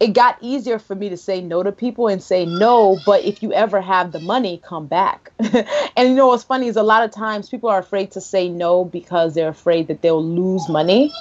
it 0.00 0.12
got 0.12 0.36
easier 0.40 0.78
for 0.78 0.94
me 0.94 1.08
to 1.08 1.16
say 1.16 1.40
no 1.40 1.62
to 1.62 1.70
people 1.70 2.08
and 2.08 2.22
say 2.22 2.44
no 2.44 3.00
but 3.06 3.24
if 3.24 3.42
you 3.42 3.52
ever 3.52 3.80
have 3.80 4.10
the 4.10 4.18
money 4.18 4.60
come 4.64 4.86
back 4.86 5.32
and 5.38 6.08
you 6.08 6.14
know 6.14 6.28
what's 6.28 6.44
funny 6.44 6.66
is 6.66 6.76
a 6.76 6.82
lot 6.82 7.04
of 7.04 7.12
times 7.12 7.48
people 7.48 7.68
are 7.68 7.78
afraid 7.78 8.10
to 8.10 8.20
say 8.20 8.48
no 8.48 8.84
because 8.84 9.34
they're 9.34 9.48
afraid 9.48 9.86
that 9.86 10.02
they'll 10.02 10.24
lose 10.24 10.68
money 10.68 11.12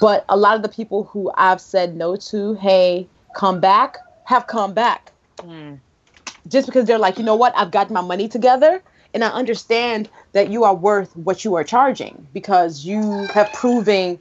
but 0.00 0.24
a 0.28 0.36
lot 0.36 0.56
of 0.56 0.62
the 0.62 0.68
people 0.68 1.04
who 1.04 1.30
i've 1.36 1.60
said 1.60 1.96
no 1.96 2.16
to 2.16 2.54
hey 2.54 3.06
come 3.34 3.60
back 3.60 3.96
have 4.24 4.46
come 4.46 4.72
back 4.72 5.12
Mm. 5.38 5.80
just 6.48 6.66
because 6.66 6.86
they're 6.86 6.98
like, 6.98 7.18
you 7.18 7.24
know 7.24 7.34
what, 7.34 7.52
I've 7.56 7.70
got 7.70 7.90
my 7.90 8.00
money 8.00 8.28
together 8.28 8.82
and 9.12 9.24
I 9.24 9.28
understand 9.28 10.08
that 10.32 10.50
you 10.50 10.64
are 10.64 10.74
worth 10.74 11.14
what 11.16 11.44
you 11.44 11.54
are 11.56 11.64
charging 11.64 12.26
because 12.32 12.84
you 12.84 13.26
have 13.26 13.52
proven 13.52 14.20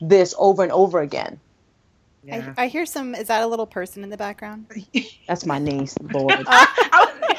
this 0.00 0.34
over 0.38 0.62
and 0.62 0.72
over 0.72 1.00
again. 1.00 1.40
Yeah. 2.22 2.52
I, 2.56 2.64
I, 2.64 2.66
hear 2.66 2.86
some. 2.86 3.14
Is 3.14 3.28
that 3.28 3.42
a 3.42 3.46
little 3.46 3.66
person 3.66 4.02
in 4.02 4.10
the 4.10 4.16
background? 4.16 4.66
That's 5.28 5.46
my 5.46 5.58
niece, 5.58 5.94
Lord. 6.12 6.32
Uh, 6.38 6.44
I, 6.48 7.04
was, 7.04 7.36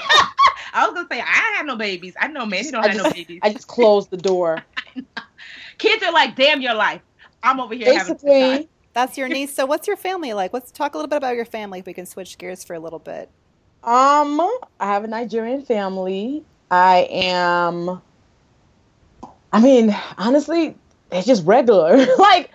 I, 0.73 0.85
was, 0.87 0.93
gonna 0.93 1.07
say 1.11 1.19
I 1.19 1.55
have 1.57 1.65
no 1.65 1.75
babies. 1.75 2.13
I 2.19 2.27
know 2.27 2.45
man, 2.45 2.63
you 2.63 2.71
don't 2.71 2.83
I 2.83 2.87
have 2.87 2.95
just, 2.95 3.05
no 3.05 3.11
babies. 3.11 3.39
I 3.43 3.51
just 3.51 3.67
closed 3.67 4.09
the 4.11 4.17
door. 4.17 4.63
Kids 5.77 6.03
are 6.03 6.13
like, 6.13 6.35
damn 6.35 6.61
your 6.61 6.73
life. 6.73 7.01
I'm 7.47 7.61
over 7.61 7.73
here 7.73 7.85
Basically, 7.85 8.67
That's 8.93 9.17
your 9.17 9.29
niece. 9.29 9.53
So, 9.53 9.65
what's 9.65 9.87
your 9.87 9.95
family 9.95 10.33
like? 10.33 10.53
Let's 10.53 10.69
talk 10.71 10.95
a 10.95 10.97
little 10.97 11.07
bit 11.07 11.17
about 11.17 11.35
your 11.35 11.45
family. 11.45 11.79
If 11.79 11.85
we 11.85 11.93
can 11.93 12.05
switch 12.05 12.37
gears 12.37 12.63
for 12.63 12.73
a 12.73 12.79
little 12.79 12.99
bit. 12.99 13.29
Um, 13.83 14.41
I 14.79 14.87
have 14.87 15.05
a 15.05 15.07
Nigerian 15.07 15.61
family. 15.61 16.43
I 16.69 17.07
am. 17.09 18.01
I 19.53 19.61
mean, 19.61 19.95
honestly, 20.17 20.75
it's 21.09 21.25
just 21.25 21.45
regular. 21.45 22.05
like, 22.17 22.51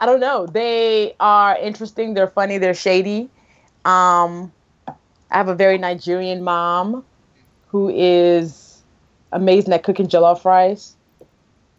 I 0.00 0.06
don't 0.06 0.20
know. 0.20 0.46
They 0.46 1.14
are 1.20 1.58
interesting. 1.58 2.14
They're 2.14 2.28
funny. 2.28 2.56
They're 2.56 2.72
shady. 2.72 3.28
Um, 3.84 4.52
I 4.88 5.36
have 5.36 5.48
a 5.48 5.54
very 5.54 5.76
Nigerian 5.76 6.42
mom 6.42 7.04
who 7.68 7.90
is 7.90 8.82
amazing 9.32 9.74
at 9.74 9.82
cooking 9.82 10.08
jollof 10.08 10.44
rice 10.44 10.96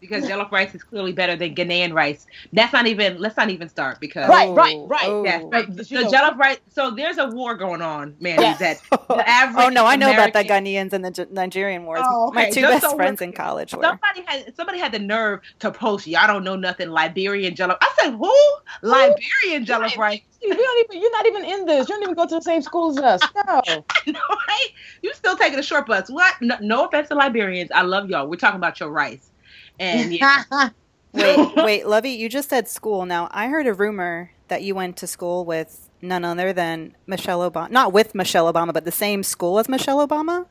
because 0.02 0.24
jollof 0.24 0.50
rice 0.50 0.74
is 0.74 0.82
clearly 0.82 1.12
better 1.12 1.36
than 1.36 1.54
Ghanaian 1.54 1.94
rice. 1.94 2.26
That's 2.52 2.72
not 2.72 2.86
even. 2.86 3.18
Let's 3.18 3.36
not 3.36 3.48
even 3.48 3.68
start 3.68 4.00
because 4.00 4.28
right, 4.28 4.50
right, 4.50 4.74
oh, 4.76 4.86
right. 4.88 5.06
Oh. 5.06 5.24
Yes, 5.24 5.44
right. 5.50 5.74
The 5.74 5.84
jollof 5.84 6.36
rice. 6.36 6.58
So 6.68 6.90
there's 6.90 7.18
a 7.18 7.28
war 7.28 7.54
going 7.54 7.80
on, 7.80 8.16
man. 8.20 8.40
Yes. 8.40 8.58
That 8.58 8.82
the 8.90 9.14
oh, 9.14 9.20
average. 9.20 9.64
oh 9.64 9.68
no, 9.70 9.86
I 9.86 9.96
know 9.96 10.10
American, 10.10 10.30
about 10.30 10.42
the 10.42 10.70
Ghanaians 10.70 10.92
and 10.92 11.04
the 11.04 11.28
Nigerian 11.30 11.84
wars. 11.84 12.02
Oh, 12.04 12.28
okay. 12.28 12.34
My 12.34 12.50
two 12.50 12.60
Just 12.60 12.72
best 12.72 12.90
so 12.90 12.96
friends 12.96 13.22
in 13.22 13.32
college 13.32 13.72
were. 13.72 13.82
Somebody 13.82 14.24
had 14.26 14.56
somebody 14.56 14.78
had 14.78 14.92
the 14.92 14.98
nerve 14.98 15.40
to 15.60 15.70
post. 15.70 16.06
Y'all 16.06 16.26
don't 16.26 16.44
know 16.44 16.56
nothing. 16.56 16.90
Liberian 16.90 17.54
jollof. 17.54 17.78
I 17.80 17.94
said 18.00 18.10
who? 18.10 18.36
Liberian 18.82 19.64
jollof 19.64 19.96
rice. 19.96 20.20
You 20.42 20.52
don't 20.56 20.84
even, 20.84 21.00
you're 21.00 21.12
not 21.12 21.26
even 21.26 21.44
in 21.44 21.66
this. 21.66 21.88
You 21.88 21.94
don't 21.94 22.02
even 22.02 22.16
go 22.16 22.26
to 22.26 22.34
the 22.34 22.42
same 22.42 22.62
school 22.62 22.90
as 22.90 22.98
us. 22.98 23.30
No. 23.46 24.12
know, 24.12 24.20
right? 24.48 24.68
You 25.02 25.14
still 25.14 25.36
taking 25.36 25.58
a 25.58 25.62
short 25.62 25.86
bus. 25.86 26.10
What? 26.10 26.34
No, 26.40 26.56
no 26.60 26.86
offense 26.86 27.08
to 27.08 27.14
Liberians. 27.14 27.70
I 27.72 27.82
love 27.82 28.10
y'all. 28.10 28.26
We're 28.26 28.36
talking 28.36 28.56
about 28.56 28.80
your 28.80 28.90
rice. 28.90 29.31
And 29.78 30.12
yeah. 30.12 30.44
wait, 31.12 31.56
wait, 31.56 31.84
Luvvie, 31.84 32.16
you 32.16 32.28
just 32.28 32.48
said 32.48 32.68
school. 32.68 33.06
Now, 33.06 33.28
I 33.30 33.48
heard 33.48 33.66
a 33.66 33.74
rumor 33.74 34.30
that 34.48 34.62
you 34.62 34.74
went 34.74 34.96
to 34.98 35.06
school 35.06 35.44
with 35.44 35.88
none 36.00 36.24
other 36.24 36.52
than 36.52 36.94
Michelle 37.06 37.48
Obama. 37.48 37.70
Not 37.70 37.92
with 37.92 38.14
Michelle 38.14 38.52
Obama, 38.52 38.72
but 38.72 38.84
the 38.84 38.92
same 38.92 39.22
school 39.22 39.58
as 39.58 39.68
Michelle 39.68 40.06
Obama. 40.06 40.46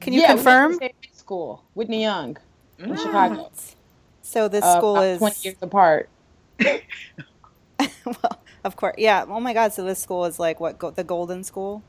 Can 0.00 0.12
you 0.12 0.20
yeah, 0.22 0.28
confirm? 0.28 0.78
same 0.78 0.90
school, 1.12 1.64
Whitney 1.74 2.02
Young, 2.02 2.36
in 2.78 2.90
mm. 2.90 2.98
Chicago. 2.98 3.50
So 4.22 4.48
this 4.48 4.64
uh, 4.64 4.78
school 4.78 4.98
is 4.98 5.18
twenty 5.18 5.48
years 5.48 5.56
apart. 5.60 6.08
well, 6.60 8.40
of 8.64 8.76
course, 8.76 8.94
yeah. 8.98 9.24
Oh 9.26 9.40
my 9.40 9.52
God! 9.52 9.72
So 9.72 9.84
this 9.84 9.98
school 9.98 10.24
is 10.24 10.38
like 10.38 10.60
what? 10.60 10.78
Go- 10.78 10.90
the 10.90 11.04
Golden 11.04 11.42
School? 11.42 11.82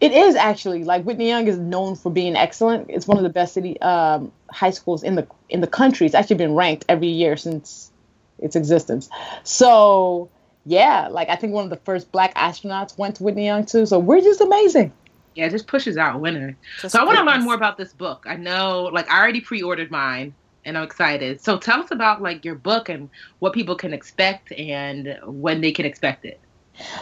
It 0.00 0.12
is 0.12 0.36
actually 0.36 0.84
like 0.84 1.04
Whitney 1.04 1.28
Young 1.28 1.46
is 1.46 1.58
known 1.58 1.96
for 1.96 2.10
being 2.10 2.36
excellent. 2.36 2.86
It's 2.88 3.06
one 3.06 3.16
of 3.16 3.22
the 3.22 3.30
best 3.30 3.54
city 3.54 3.80
um, 3.80 4.32
high 4.50 4.70
schools 4.70 5.02
in 5.02 5.14
the 5.14 5.26
in 5.48 5.60
the 5.60 5.66
country. 5.66 6.06
It's 6.06 6.14
actually 6.14 6.36
been 6.36 6.54
ranked 6.54 6.84
every 6.88 7.08
year 7.08 7.36
since 7.36 7.90
its 8.38 8.56
existence. 8.56 9.08
So 9.42 10.30
yeah, 10.64 11.08
like 11.08 11.28
I 11.28 11.36
think 11.36 11.52
one 11.52 11.64
of 11.64 11.70
the 11.70 11.76
first 11.84 12.10
black 12.12 12.34
astronauts 12.34 12.96
went 12.98 13.16
to 13.16 13.22
Whitney 13.22 13.46
Young 13.46 13.66
too. 13.66 13.86
So 13.86 13.98
we're 13.98 14.20
just 14.20 14.40
amazing. 14.40 14.92
Yeah, 15.34 15.46
it 15.46 15.50
just 15.50 15.66
pushes 15.66 15.96
out 15.96 16.20
winner. 16.20 16.56
Just 16.80 16.92
so 16.92 17.00
I 17.00 17.04
want 17.04 17.18
to 17.18 17.24
learn 17.24 17.42
more 17.42 17.54
about 17.54 17.76
this 17.76 17.92
book. 17.92 18.24
I 18.28 18.36
know, 18.36 18.90
like 18.92 19.10
I 19.10 19.18
already 19.20 19.40
pre-ordered 19.40 19.90
mine, 19.90 20.32
and 20.64 20.78
I'm 20.78 20.84
excited. 20.84 21.40
So 21.42 21.58
tell 21.58 21.80
us 21.80 21.90
about 21.90 22.22
like 22.22 22.44
your 22.44 22.54
book 22.54 22.88
and 22.88 23.10
what 23.40 23.52
people 23.52 23.74
can 23.74 23.92
expect 23.92 24.52
and 24.52 25.18
when 25.24 25.60
they 25.60 25.72
can 25.72 25.86
expect 25.86 26.24
it. 26.24 26.40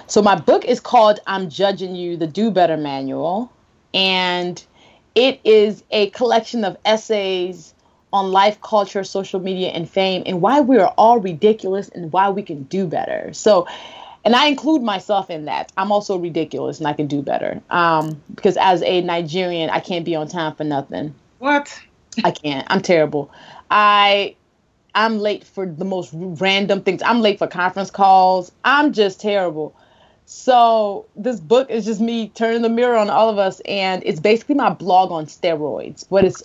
So 0.06 0.22
my 0.22 0.34
book 0.34 0.64
is 0.64 0.80
called 0.80 1.20
I'm 1.26 1.48
Judging 1.48 1.94
You, 1.94 2.16
the 2.16 2.26
Do 2.26 2.50
Better 2.50 2.76
Manual. 2.76 3.50
And 3.94 4.62
it 5.14 5.40
is 5.44 5.84
a 5.90 6.10
collection 6.10 6.64
of 6.64 6.76
essays 6.84 7.74
on 8.12 8.30
life, 8.30 8.60
culture, 8.60 9.04
social 9.04 9.40
media, 9.40 9.68
and 9.68 9.88
fame, 9.88 10.22
and 10.26 10.42
why 10.42 10.60
we 10.60 10.78
are 10.78 10.92
all 10.98 11.18
ridiculous 11.18 11.88
and 11.88 12.12
why 12.12 12.28
we 12.28 12.42
can 12.42 12.64
do 12.64 12.86
better. 12.86 13.32
So, 13.32 13.66
and 14.24 14.36
I 14.36 14.46
include 14.46 14.82
myself 14.82 15.30
in 15.30 15.46
that. 15.46 15.72
I'm 15.76 15.90
also 15.90 16.18
ridiculous 16.18 16.78
and 16.78 16.86
I 16.86 16.92
can 16.92 17.06
do 17.06 17.22
better. 17.22 17.60
Um, 17.70 18.22
because 18.34 18.56
as 18.58 18.82
a 18.82 19.00
Nigerian, 19.00 19.70
I 19.70 19.80
can't 19.80 20.04
be 20.04 20.14
on 20.14 20.28
time 20.28 20.54
for 20.54 20.64
nothing. 20.64 21.14
What? 21.38 21.80
I 22.22 22.30
can't. 22.30 22.66
I'm 22.70 22.82
terrible. 22.82 23.30
I 23.70 24.36
I'm 24.94 25.18
late 25.18 25.44
for 25.44 25.66
the 25.66 25.84
most 25.84 26.10
random 26.12 26.82
things. 26.82 27.02
I'm 27.02 27.20
late 27.20 27.38
for 27.38 27.46
conference 27.46 27.90
calls. 27.90 28.52
I'm 28.64 28.92
just 28.92 29.20
terrible. 29.20 29.74
So 30.26 31.06
this 31.16 31.40
book 31.40 31.70
is 31.70 31.84
just 31.84 32.00
me 32.00 32.28
turning 32.30 32.62
the 32.62 32.68
mirror 32.68 32.96
on 32.96 33.10
all 33.10 33.28
of 33.28 33.38
us, 33.38 33.60
and 33.60 34.02
it's 34.06 34.20
basically 34.20 34.54
my 34.54 34.70
blog 34.70 35.10
on 35.10 35.26
steroids, 35.26 36.06
but 36.08 36.24
it's 36.24 36.42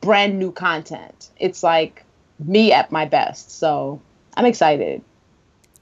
brand 0.00 0.38
new 0.38 0.52
content. 0.52 1.30
It's 1.38 1.62
like 1.62 2.04
me 2.38 2.72
at 2.72 2.90
my 2.90 3.04
best. 3.04 3.50
So 3.50 4.00
I'm 4.36 4.46
excited. 4.46 5.02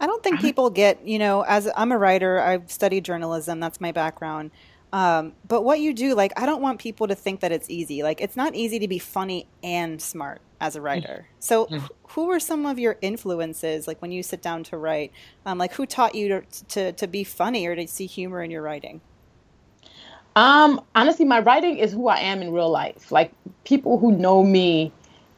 I 0.01 0.07
don't 0.07 0.23
think 0.23 0.41
people 0.41 0.71
get, 0.71 1.07
you 1.07 1.19
know, 1.19 1.43
as 1.43 1.69
I'm 1.77 1.91
a 1.91 1.99
writer, 1.99 2.41
I've 2.41 2.71
studied 2.71 3.05
journalism, 3.05 3.59
that's 3.61 3.81
my 3.81 3.91
background. 3.91 4.53
Um, 4.93 5.35
but 5.47 5.63
what 5.63 5.81
you 5.81 5.93
do, 5.93 6.15
like, 6.15 6.33
I 6.41 6.47
don't 6.47 6.63
want 6.63 6.81
people 6.81 7.09
to 7.09 7.15
think 7.15 7.41
that 7.41 7.53
it's 7.53 7.69
easy. 7.69 8.03
Like, 8.03 8.21
it's 8.21 8.37
not 8.37 8.55
easy 8.55 8.79
to 8.79 8.89
be 8.89 8.99
funny 8.99 9.47
and 9.63 10.01
smart 10.01 10.41
as 10.61 10.77
a 10.77 10.81
writer. 10.81 11.27
Mm-hmm. 11.29 11.41
So, 11.41 11.67
mm-hmm. 11.67 11.87
who 12.09 12.27
were 12.27 12.41
some 12.41 12.65
of 12.65 12.79
your 12.79 12.97
influences, 13.03 13.87
like 13.87 14.01
when 14.01 14.13
you 14.13 14.23
sit 14.23 14.41
down 14.41 14.65
to 14.65 14.79
write? 14.79 15.13
Um, 15.45 15.59
like, 15.59 15.73
who 15.75 15.85
taught 15.85 16.15
you 16.15 16.29
to, 16.29 16.65
to, 16.69 16.93
to 16.93 17.07
be 17.07 17.23
funny 17.25 17.67
or 17.67 17.77
to 17.77 17.87
see 17.87 18.07
humor 18.07 18.43
in 18.43 18.51
your 18.51 18.63
writing? 18.63 19.01
Um, 20.37 20.81
honestly, 20.95 21.25
my 21.25 21.41
writing 21.41 21.79
is 21.79 21.93
who 21.93 22.09
I 22.09 22.21
am 22.21 22.41
in 22.43 22.53
real 22.53 22.71
life. 22.71 23.13
Like, 23.13 23.33
people 23.65 23.99
who 23.99 24.13
know 24.13 24.43
me 24.43 24.93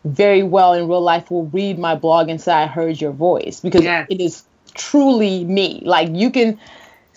very 0.04 0.42
well 0.42 0.74
in 0.74 0.88
real 0.88 1.00
life 1.00 1.30
will 1.30 1.46
read 1.46 1.78
my 1.78 1.94
blog 1.94 2.28
and 2.28 2.40
say, 2.40 2.52
I 2.52 2.66
heard 2.66 3.00
your 3.00 3.12
voice 3.12 3.60
because 3.60 3.82
yes. 3.82 4.06
it 4.10 4.20
is 4.20 4.44
truly 4.74 5.44
me. 5.44 5.82
Like, 5.84 6.10
you 6.12 6.30
can 6.30 6.58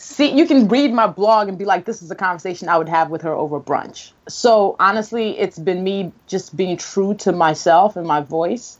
see 0.03 0.31
you 0.31 0.45
can 0.45 0.67
read 0.67 0.93
my 0.93 1.07
blog 1.07 1.47
and 1.47 1.57
be 1.57 1.65
like 1.65 1.85
this 1.85 2.01
is 2.01 2.11
a 2.11 2.15
conversation 2.15 2.67
i 2.69 2.77
would 2.77 2.89
have 2.89 3.09
with 3.09 3.21
her 3.21 3.33
over 3.33 3.59
brunch. 3.59 4.11
So 4.27 4.75
honestly 4.79 5.37
it's 5.39 5.57
been 5.57 5.83
me 5.83 6.11
just 6.27 6.55
being 6.55 6.77
true 6.77 7.13
to 7.15 7.31
myself 7.31 7.95
and 7.95 8.05
my 8.05 8.21
voice. 8.21 8.77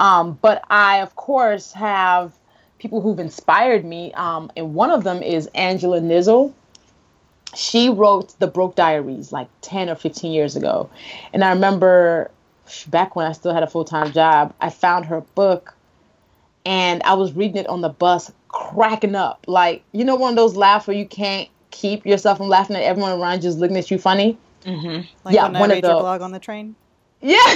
Um, 0.00 0.38
but 0.40 0.64
i 0.70 0.98
of 0.98 1.14
course 1.14 1.72
have 1.72 2.32
people 2.78 3.00
who've 3.00 3.20
inspired 3.20 3.84
me. 3.84 4.12
Um, 4.14 4.50
and 4.56 4.74
one 4.74 4.90
of 4.90 5.04
them 5.04 5.22
is 5.22 5.46
Angela 5.54 6.00
Nissel. 6.00 6.52
She 7.54 7.88
wrote 7.88 8.36
the 8.40 8.48
broke 8.48 8.74
diaries 8.74 9.30
like 9.30 9.48
10 9.60 9.88
or 9.88 9.94
15 9.94 10.32
years 10.32 10.56
ago. 10.56 10.90
And 11.32 11.44
i 11.44 11.50
remember 11.50 12.30
back 12.88 13.14
when 13.14 13.26
i 13.26 13.32
still 13.32 13.52
had 13.52 13.62
a 13.62 13.66
full-time 13.66 14.12
job 14.12 14.54
i 14.60 14.70
found 14.70 15.04
her 15.04 15.20
book 15.20 15.74
and 16.64 17.02
i 17.02 17.12
was 17.14 17.32
reading 17.32 17.56
it 17.56 17.66
on 17.66 17.80
the 17.80 17.88
bus 17.88 18.30
cracking 18.52 19.16
up. 19.16 19.44
Like, 19.48 19.82
you 19.92 20.04
know, 20.04 20.14
one 20.14 20.30
of 20.30 20.36
those 20.36 20.54
laughs 20.54 20.86
where 20.86 20.96
you 20.96 21.06
can't 21.06 21.48
keep 21.70 22.06
yourself 22.06 22.38
from 22.38 22.48
laughing 22.48 22.76
at 22.76 22.82
everyone 22.82 23.18
around 23.18 23.42
just 23.42 23.58
looking 23.58 23.76
at 23.76 23.90
you 23.90 23.98
funny. 23.98 24.38
Mm-hmm. 24.64 25.06
Like 25.24 25.34
yeah, 25.34 25.48
one 25.48 25.72
of 25.72 25.82
those. 25.82 26.00
blog 26.00 26.20
on 26.20 26.30
the 26.30 26.38
train. 26.38 26.76
Yeah. 27.20 27.36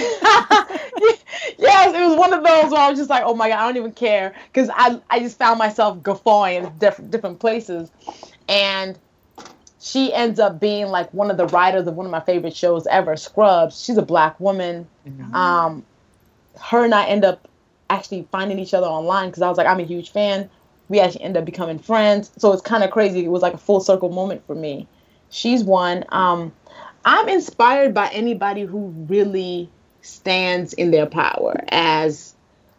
yes, 1.59 1.95
it 1.95 2.09
was 2.09 2.19
one 2.19 2.33
of 2.33 2.43
those 2.43 2.73
where 2.73 2.81
I 2.81 2.91
was 2.91 2.99
just 2.99 3.11
like, 3.11 3.23
oh 3.25 3.35
my 3.35 3.49
god, 3.49 3.59
I 3.59 3.67
don't 3.67 3.77
even 3.77 3.93
care 3.93 4.35
because 4.53 4.71
I 4.75 5.01
I 5.11 5.21
just 5.21 5.39
found 5.39 5.59
myself 5.59 6.03
guffawing 6.03 6.65
in 6.65 6.79
different 6.79 7.11
different 7.11 7.39
places, 7.39 7.91
and 8.49 8.99
she 9.81 10.13
ends 10.13 10.41
up 10.41 10.59
being 10.59 10.87
like 10.87 11.13
one 11.13 11.31
of 11.31 11.37
the 11.37 11.47
writers 11.47 11.87
of 11.87 11.95
one 11.95 12.07
of 12.07 12.13
my 12.13 12.21
favorite 12.21 12.57
shows 12.57 12.87
ever, 12.87 13.17
Scrubs. 13.17 13.83
She's 13.85 13.97
a 13.97 14.03
black 14.03 14.39
woman. 14.41 14.89
Mm-hmm. 15.07 15.35
Um, 15.35 15.85
her 16.61 16.85
and 16.85 16.95
I 16.95 17.07
end 17.07 17.25
up 17.25 17.49
actually 17.91 18.27
finding 18.33 18.59
each 18.59 18.75
other 18.75 18.87
online 18.87 19.29
because 19.29 19.43
I 19.43 19.49
was 19.49 19.59
like, 19.59 19.67
I'm 19.67 19.79
a 19.79 19.85
huge 19.85 20.11
fan 20.11 20.49
we 20.89 21.01
actually 21.01 21.23
end 21.23 21.37
up 21.37 21.45
becoming 21.45 21.79
friends. 21.79 22.31
So 22.39 22.53
it's 22.53 22.63
kind 22.63 22.85
of 22.85 22.91
crazy. 22.91 23.25
It 23.25 23.29
was 23.29 23.43
like 23.43 23.55
a 23.55 23.59
full 23.59 23.81
circle 23.81 24.11
moment 24.11 24.47
for 24.47 24.55
me. 24.55 24.87
She's 25.31 25.65
one. 25.65 26.05
Um, 26.11 26.53
I'm 27.05 27.29
inspired 27.29 27.95
by 27.95 28.09
anybody 28.09 28.63
who 28.63 28.89
really 29.09 29.71
stands 30.03 30.73
in 30.73 30.91
their 30.91 31.07
power 31.07 31.65
as 31.69 32.35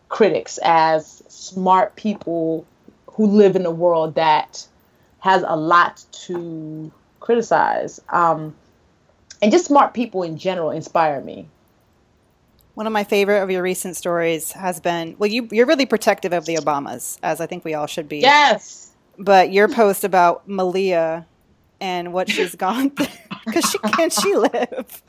critics, 0.09 0.59
as 0.63 1.23
smart 1.27 1.95
people 1.95 2.65
who 3.11 3.27
live 3.27 3.55
in 3.55 3.65
a 3.65 3.71
world 3.71 4.15
that 4.15 4.65
has 5.19 5.43
a 5.45 5.55
lot 5.55 6.03
to 6.11 6.91
criticize. 7.19 7.99
Um, 8.09 8.55
and 9.41 9.51
just 9.51 9.65
smart 9.65 9.93
people 9.93 10.23
in 10.23 10.37
general 10.37 10.71
inspire 10.71 11.21
me. 11.21 11.47
One 12.77 12.85
of 12.85 12.93
my 12.93 13.05
favorite 13.05 13.41
of 13.41 13.49
your 13.49 13.63
recent 13.63 13.95
stories 13.95 14.51
has 14.51 14.79
been 14.79 15.15
well, 15.17 15.31
you 15.31 15.49
you're 15.51 15.65
really 15.65 15.87
protective 15.87 16.31
of 16.31 16.45
the 16.45 16.57
Obamas, 16.57 17.17
as 17.23 17.41
I 17.41 17.47
think 17.47 17.65
we 17.65 17.73
all 17.73 17.87
should 17.87 18.07
be. 18.07 18.19
Yes. 18.19 18.93
But 19.17 19.51
your 19.51 19.67
post 19.67 20.03
about 20.03 20.47
Malia 20.47 21.25
and 21.81 22.13
what 22.13 22.29
she's 22.29 22.53
gone 22.67 22.91
through 22.91 23.07
because 23.47 23.67
she 23.67 23.79
can't 23.79 24.13
she 24.13 24.35
live. 24.35 25.01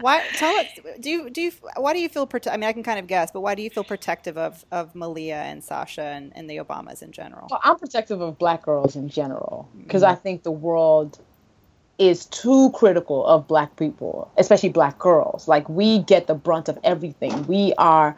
why 0.00 0.24
tell 0.32 0.56
us 0.60 0.66
do 0.98 1.10
you 1.10 1.28
do 1.28 1.42
you 1.42 1.52
why 1.76 1.92
do 1.92 2.00
you 2.00 2.08
feel 2.08 2.26
prote- 2.26 2.50
I 2.50 2.56
mean 2.56 2.70
I 2.70 2.72
can 2.72 2.82
kind 2.82 2.98
of 2.98 3.06
guess, 3.06 3.30
but 3.30 3.42
why 3.42 3.54
do 3.54 3.60
you 3.60 3.68
feel 3.68 3.84
protective 3.84 4.38
of 4.38 4.64
of 4.72 4.94
Malia 4.94 5.36
and 5.36 5.62
Sasha 5.62 6.04
and, 6.04 6.32
and 6.34 6.48
the 6.48 6.56
Obamas 6.56 7.02
in 7.02 7.12
general? 7.12 7.48
Well, 7.50 7.60
I'm 7.64 7.78
protective 7.78 8.22
of 8.22 8.38
black 8.38 8.62
girls 8.62 8.96
in 8.96 9.10
general 9.10 9.68
because 9.76 10.00
mm-hmm. 10.02 10.12
I 10.12 10.14
think 10.14 10.42
the 10.42 10.52
world 10.52 11.18
is 11.98 12.26
too 12.26 12.70
critical 12.72 13.26
of 13.26 13.48
black 13.48 13.76
people, 13.76 14.30
especially 14.36 14.68
black 14.68 14.98
girls. 14.98 15.48
Like 15.48 15.68
we 15.68 16.00
get 16.00 16.26
the 16.26 16.34
brunt 16.34 16.68
of 16.68 16.78
everything. 16.84 17.46
We 17.46 17.72
are 17.78 18.16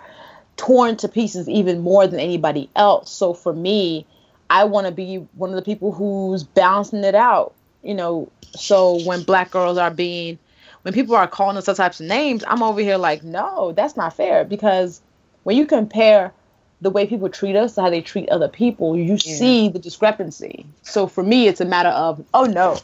torn 0.56 0.96
to 0.96 1.08
pieces 1.08 1.48
even 1.48 1.80
more 1.80 2.06
than 2.06 2.18
anybody 2.18 2.68
else. 2.76 3.10
So 3.10 3.32
for 3.32 3.52
me, 3.52 4.06
I 4.50 4.64
want 4.64 4.86
to 4.86 4.92
be 4.92 5.16
one 5.34 5.50
of 5.50 5.56
the 5.56 5.62
people 5.62 5.92
who's 5.92 6.42
balancing 6.42 7.04
it 7.04 7.14
out. 7.14 7.54
You 7.82 7.94
know, 7.94 8.30
so 8.54 9.00
when 9.04 9.22
black 9.22 9.52
girls 9.52 9.78
are 9.78 9.90
being, 9.90 10.38
when 10.82 10.92
people 10.92 11.14
are 11.14 11.28
calling 11.28 11.56
us 11.56 11.66
some 11.66 11.76
types 11.76 12.00
of 12.00 12.06
names, 12.06 12.42
I'm 12.46 12.62
over 12.62 12.80
here 12.80 12.98
like, 12.98 13.22
no, 13.22 13.72
that's 13.72 13.96
not 13.96 14.16
fair 14.16 14.44
because 14.44 15.00
when 15.44 15.56
you 15.56 15.64
compare 15.64 16.32
the 16.80 16.90
way 16.90 17.06
people 17.06 17.28
treat 17.28 17.56
us 17.56 17.76
how 17.76 17.90
they 17.90 18.00
treat 18.00 18.28
other 18.28 18.48
people, 18.48 18.96
you 18.96 19.12
yeah. 19.12 19.16
see 19.16 19.68
the 19.68 19.78
discrepancy. 19.78 20.64
So 20.82 21.06
for 21.06 21.24
me, 21.24 21.48
it's 21.48 21.60
a 21.60 21.64
matter 21.64 21.88
of, 21.88 22.24
oh 22.34 22.44
no, 22.44 22.78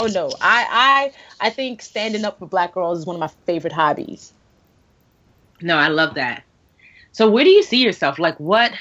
oh 0.00 0.06
no. 0.06 0.30
I 0.40 1.12
I 1.40 1.46
I 1.48 1.50
think 1.50 1.82
standing 1.82 2.24
up 2.24 2.38
for 2.38 2.46
black 2.46 2.72
girls 2.72 3.00
is 3.00 3.06
one 3.06 3.16
of 3.16 3.20
my 3.20 3.30
favorite 3.46 3.72
hobbies. 3.72 4.32
No, 5.60 5.76
I 5.76 5.88
love 5.88 6.14
that. 6.14 6.42
So 7.12 7.30
where 7.30 7.44
do 7.44 7.50
you 7.50 7.62
see 7.62 7.82
yourself? 7.82 8.18
Like 8.18 8.38
what 8.40 8.72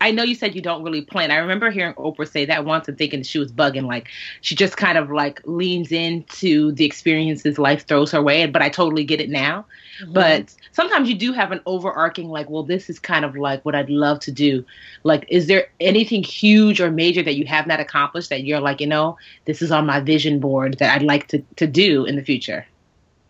I 0.00 0.12
know 0.12 0.22
you 0.22 0.34
said 0.34 0.54
you 0.54 0.62
don't 0.62 0.84
really 0.84 1.02
plan. 1.02 1.30
I 1.30 1.36
remember 1.36 1.70
hearing 1.70 1.94
Oprah 1.94 2.30
say 2.30 2.44
that 2.44 2.64
once 2.64 2.86
and 2.86 2.96
thinking 2.96 3.24
she 3.24 3.38
was 3.38 3.50
bugging. 3.50 3.86
Like 3.86 4.08
she 4.42 4.54
just 4.54 4.76
kind 4.76 4.96
of 4.96 5.10
like 5.10 5.40
leans 5.44 5.90
into 5.90 6.70
the 6.72 6.84
experiences 6.84 7.58
life 7.58 7.86
throws 7.86 8.12
her 8.12 8.22
way. 8.22 8.46
But 8.46 8.62
I 8.62 8.68
totally 8.68 9.04
get 9.04 9.20
it 9.20 9.28
now. 9.28 9.66
Mm-hmm. 10.00 10.12
But 10.12 10.54
sometimes 10.72 11.08
you 11.08 11.16
do 11.16 11.32
have 11.32 11.50
an 11.50 11.60
overarching 11.66 12.28
like, 12.28 12.48
well, 12.48 12.62
this 12.62 12.88
is 12.88 13.00
kind 13.00 13.24
of 13.24 13.36
like 13.36 13.64
what 13.64 13.74
I'd 13.74 13.90
love 13.90 14.20
to 14.20 14.32
do. 14.32 14.64
Like, 15.02 15.24
is 15.28 15.48
there 15.48 15.68
anything 15.80 16.22
huge 16.22 16.80
or 16.80 16.90
major 16.92 17.22
that 17.22 17.34
you 17.34 17.46
have 17.46 17.66
not 17.66 17.80
accomplished 17.80 18.30
that 18.30 18.44
you're 18.44 18.60
like, 18.60 18.80
you 18.80 18.86
know, 18.86 19.18
this 19.46 19.62
is 19.62 19.72
on 19.72 19.84
my 19.84 19.98
vision 19.98 20.38
board 20.38 20.78
that 20.78 20.94
I'd 20.94 21.02
like 21.02 21.26
to 21.28 21.42
to 21.56 21.66
do 21.66 22.04
in 22.04 22.14
the 22.14 22.22
future? 22.22 22.66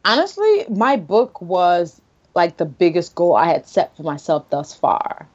Honestly, 0.04 0.66
my 0.68 0.96
book 0.96 1.40
was 1.40 2.00
like 2.34 2.58
the 2.58 2.66
biggest 2.66 3.14
goal 3.14 3.34
I 3.34 3.46
had 3.46 3.66
set 3.66 3.96
for 3.96 4.02
myself 4.02 4.48
thus 4.50 4.74
far. 4.74 5.26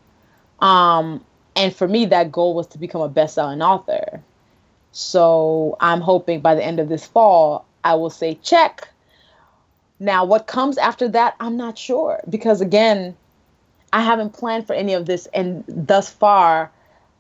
Um, 0.64 1.24
and 1.56 1.76
for 1.76 1.88
me, 1.88 2.06
that 2.06 2.32
goal 2.32 2.56
was 2.56 2.68
to 2.68 2.78
become 2.78 3.02
a 3.02 3.10
best-selling 3.10 3.62
author. 3.62 4.22
So 4.94 5.76
I'm 5.80 6.02
hoping 6.02 6.40
by 6.40 6.56
the 6.56 6.64
end 6.64 6.80
of 6.80 6.88
this 6.88 7.06
fall, 7.06 7.66
I 7.84 7.96
will 7.96 8.10
say 8.10 8.36
check. 8.42 8.88
Now, 10.00 10.24
what 10.26 10.48
comes 10.48 10.78
after 10.78 11.08
that, 11.10 11.36
I'm 11.40 11.58
not 11.58 11.78
sure 11.78 12.22
because 12.30 12.62
again, 12.62 13.16
I 13.92 14.02
haven't 14.02 14.32
planned 14.32 14.66
for 14.66 14.74
any 14.74 14.94
of 14.94 15.06
this, 15.06 15.28
and 15.34 15.64
thus 15.68 16.10
far, 16.10 16.72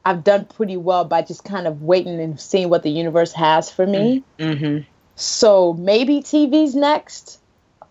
I've 0.05 0.23
done 0.23 0.45
pretty 0.45 0.77
well 0.77 1.05
by 1.05 1.21
just 1.21 1.43
kind 1.43 1.67
of 1.67 1.83
waiting 1.83 2.19
and 2.19 2.39
seeing 2.39 2.69
what 2.69 2.83
the 2.83 2.89
universe 2.89 3.33
has 3.33 3.69
for 3.69 3.85
me. 3.85 4.23
Mm-hmm. 4.39 4.83
So 5.15 5.73
maybe 5.73 6.21
TV's 6.21 6.75
next. 6.75 7.39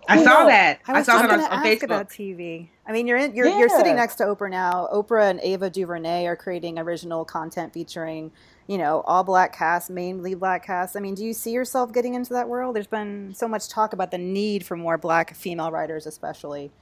I 0.08 0.22
saw 0.22 0.46
that. 0.46 0.80
I, 0.86 0.92
I 0.94 1.02
saw 1.02 1.22
that 1.22 1.30
on, 1.30 1.40
on 1.40 1.64
Facebook. 1.64 1.84
About 1.84 2.08
TV. 2.08 2.68
I 2.86 2.92
mean, 2.92 3.06
you're 3.06 3.18
in, 3.18 3.34
you're 3.34 3.46
yeah. 3.46 3.58
you're 3.58 3.68
sitting 3.68 3.96
next 3.96 4.16
to 4.16 4.24
Oprah 4.24 4.50
now. 4.50 4.88
Oprah 4.92 5.30
and 5.30 5.40
Ava 5.40 5.70
DuVernay 5.70 6.26
are 6.26 6.36
creating 6.36 6.78
original 6.78 7.24
content 7.24 7.72
featuring, 7.72 8.32
you 8.66 8.78
know, 8.78 9.02
all 9.02 9.22
black 9.22 9.56
cast, 9.56 9.90
mainly 9.90 10.34
black 10.34 10.66
cast. 10.66 10.96
I 10.96 11.00
mean, 11.00 11.14
do 11.14 11.24
you 11.24 11.32
see 11.32 11.52
yourself 11.52 11.92
getting 11.92 12.14
into 12.14 12.32
that 12.32 12.48
world? 12.48 12.74
There's 12.74 12.86
been 12.86 13.34
so 13.34 13.46
much 13.46 13.68
talk 13.68 13.92
about 13.92 14.10
the 14.10 14.18
need 14.18 14.66
for 14.66 14.76
more 14.76 14.98
black 14.98 15.34
female 15.34 15.70
writers, 15.70 16.06
especially. 16.06 16.72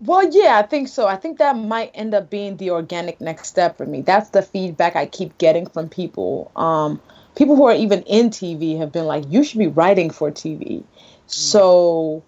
Well, 0.00 0.28
yeah, 0.30 0.58
I 0.58 0.62
think 0.62 0.88
so. 0.88 1.06
I 1.06 1.16
think 1.16 1.38
that 1.38 1.56
might 1.56 1.90
end 1.94 2.14
up 2.14 2.28
being 2.28 2.56
the 2.56 2.70
organic 2.70 3.20
next 3.20 3.48
step 3.48 3.76
for 3.76 3.86
me. 3.86 4.02
That's 4.02 4.30
the 4.30 4.42
feedback 4.42 4.96
I 4.96 5.06
keep 5.06 5.38
getting 5.38 5.66
from 5.66 5.88
people. 5.88 6.50
Um, 6.56 7.00
people 7.36 7.56
who 7.56 7.66
are 7.66 7.74
even 7.74 8.02
in 8.02 8.30
TV 8.30 8.78
have 8.78 8.92
been 8.92 9.06
like, 9.06 9.24
"You 9.28 9.42
should 9.42 9.58
be 9.58 9.66
writing 9.66 10.10
for 10.10 10.30
TV." 10.30 10.80
Mm. 10.80 10.84
So 11.26 12.22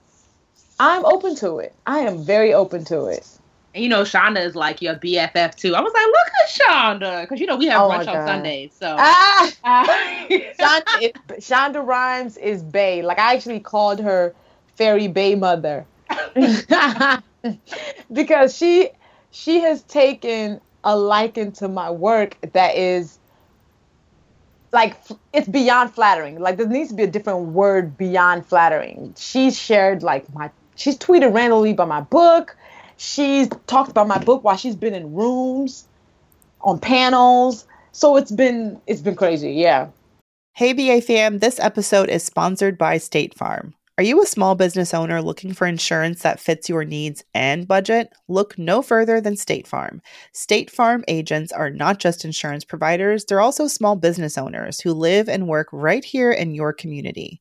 I'm 0.78 1.04
open 1.04 1.34
to 1.36 1.58
it. 1.58 1.74
I 1.86 2.00
am 2.00 2.22
very 2.22 2.52
open 2.52 2.84
to 2.86 3.06
it. 3.06 3.26
And 3.74 3.82
you 3.82 3.90
know, 3.90 4.02
Shonda 4.02 4.42
is 4.42 4.54
like 4.54 4.80
your 4.80 4.94
BFF 4.94 5.54
too. 5.54 5.74
I 5.74 5.80
was 5.80 5.92
like, 5.92 6.06
look 6.06 6.28
at 6.42 6.48
Shonda, 6.48 7.22
because 7.22 7.40
you 7.40 7.46
know 7.46 7.56
we 7.56 7.66
have 7.66 7.82
oh 7.82 7.88
brunch 7.90 8.08
on 8.08 8.26
Sundays. 8.26 8.72
So 8.78 8.96
ah, 8.98 9.52
Shonda, 10.30 11.12
Shonda 11.38 11.86
Rhimes 11.86 12.36
is 12.36 12.62
Bay. 12.62 13.02
Like 13.02 13.18
I 13.18 13.34
actually 13.34 13.60
called 13.60 14.00
her 14.00 14.34
Fairy 14.76 15.08
Bay 15.08 15.34
Mother 15.34 15.86
because 18.12 18.56
she 18.56 18.90
she 19.30 19.60
has 19.60 19.82
taken 19.82 20.60
a 20.84 20.96
liking 20.96 21.52
to 21.52 21.68
my 21.68 21.90
work 21.90 22.36
that 22.52 22.76
is 22.76 23.18
like 24.72 24.96
it's 25.32 25.48
beyond 25.48 25.94
flattering. 25.94 26.38
Like 26.38 26.56
there 26.56 26.66
needs 26.66 26.90
to 26.90 26.94
be 26.94 27.02
a 27.02 27.08
different 27.08 27.48
word 27.48 27.96
beyond 27.96 28.46
flattering. 28.46 29.14
She 29.18 29.50
shared 29.50 30.02
like 30.02 30.32
my 30.34 30.50
she's 30.76 30.96
tweeted 30.96 31.34
randomly 31.34 31.72
about 31.72 31.88
my 31.88 32.00
book. 32.00 32.56
She's 32.96 33.48
talked 33.66 33.90
about 33.90 34.06
my 34.06 34.18
book 34.18 34.44
while 34.44 34.56
she's 34.56 34.76
been 34.76 34.94
in 34.94 35.12
rooms, 35.12 35.86
on 36.60 36.78
panels. 36.78 37.66
So 37.92 38.16
it's 38.16 38.30
been 38.30 38.80
it's 38.86 39.00
been 39.00 39.16
crazy, 39.16 39.52
yeah. 39.52 39.88
Hey 40.54 40.72
BA 40.72 41.00
fam, 41.00 41.40
this 41.40 41.58
episode 41.60 42.08
is 42.08 42.22
sponsored 42.22 42.78
by 42.78 42.98
State 42.98 43.34
Farm. 43.34 43.74
Are 43.98 44.04
you 44.04 44.22
a 44.22 44.26
small 44.26 44.54
business 44.54 44.92
owner 44.92 45.22
looking 45.22 45.54
for 45.54 45.66
insurance 45.66 46.20
that 46.20 46.38
fits 46.38 46.68
your 46.68 46.84
needs 46.84 47.24
and 47.32 47.66
budget? 47.66 48.12
Look 48.28 48.58
no 48.58 48.82
further 48.82 49.22
than 49.22 49.38
State 49.38 49.66
Farm. 49.66 50.02
State 50.34 50.70
Farm 50.70 51.02
agents 51.08 51.50
are 51.50 51.70
not 51.70 51.98
just 51.98 52.22
insurance 52.22 52.62
providers, 52.62 53.24
they're 53.24 53.40
also 53.40 53.66
small 53.66 53.96
business 53.96 54.36
owners 54.36 54.80
who 54.80 54.92
live 54.92 55.30
and 55.30 55.48
work 55.48 55.68
right 55.72 56.04
here 56.04 56.30
in 56.30 56.54
your 56.54 56.74
community. 56.74 57.40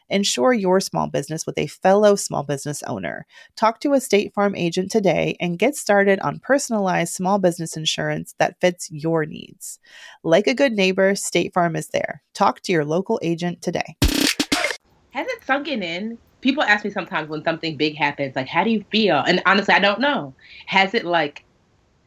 Insure 0.11 0.53
your 0.53 0.79
small 0.79 1.07
business 1.07 1.45
with 1.45 1.57
a 1.57 1.67
fellow 1.67 2.15
small 2.15 2.43
business 2.43 2.83
owner. 2.83 3.25
Talk 3.55 3.79
to 3.79 3.93
a 3.93 4.01
State 4.01 4.33
Farm 4.33 4.55
agent 4.55 4.91
today 4.91 5.37
and 5.39 5.57
get 5.57 5.75
started 5.75 6.19
on 6.19 6.39
personalized 6.39 7.13
small 7.13 7.39
business 7.39 7.77
insurance 7.77 8.35
that 8.37 8.59
fits 8.59 8.89
your 8.91 9.25
needs. 9.25 9.79
Like 10.23 10.47
a 10.47 10.53
good 10.53 10.73
neighbor, 10.73 11.15
State 11.15 11.53
Farm 11.53 11.75
is 11.75 11.87
there. 11.87 12.21
Talk 12.33 12.59
to 12.61 12.73
your 12.73 12.83
local 12.83 13.19
agent 13.23 13.61
today. 13.61 13.95
Has 14.01 15.27
it 15.27 15.43
sunken 15.45 15.81
in? 15.81 16.17
People 16.41 16.63
ask 16.63 16.83
me 16.83 16.91
sometimes 16.91 17.29
when 17.29 17.43
something 17.43 17.77
big 17.77 17.95
happens, 17.95 18.35
like, 18.35 18.47
how 18.47 18.63
do 18.63 18.69
you 18.69 18.83
feel? 18.91 19.17
And 19.17 19.41
honestly, 19.45 19.73
I 19.73 19.79
don't 19.79 19.99
know. 19.99 20.33
Has 20.65 20.93
it 20.93 21.05
like 21.05 21.45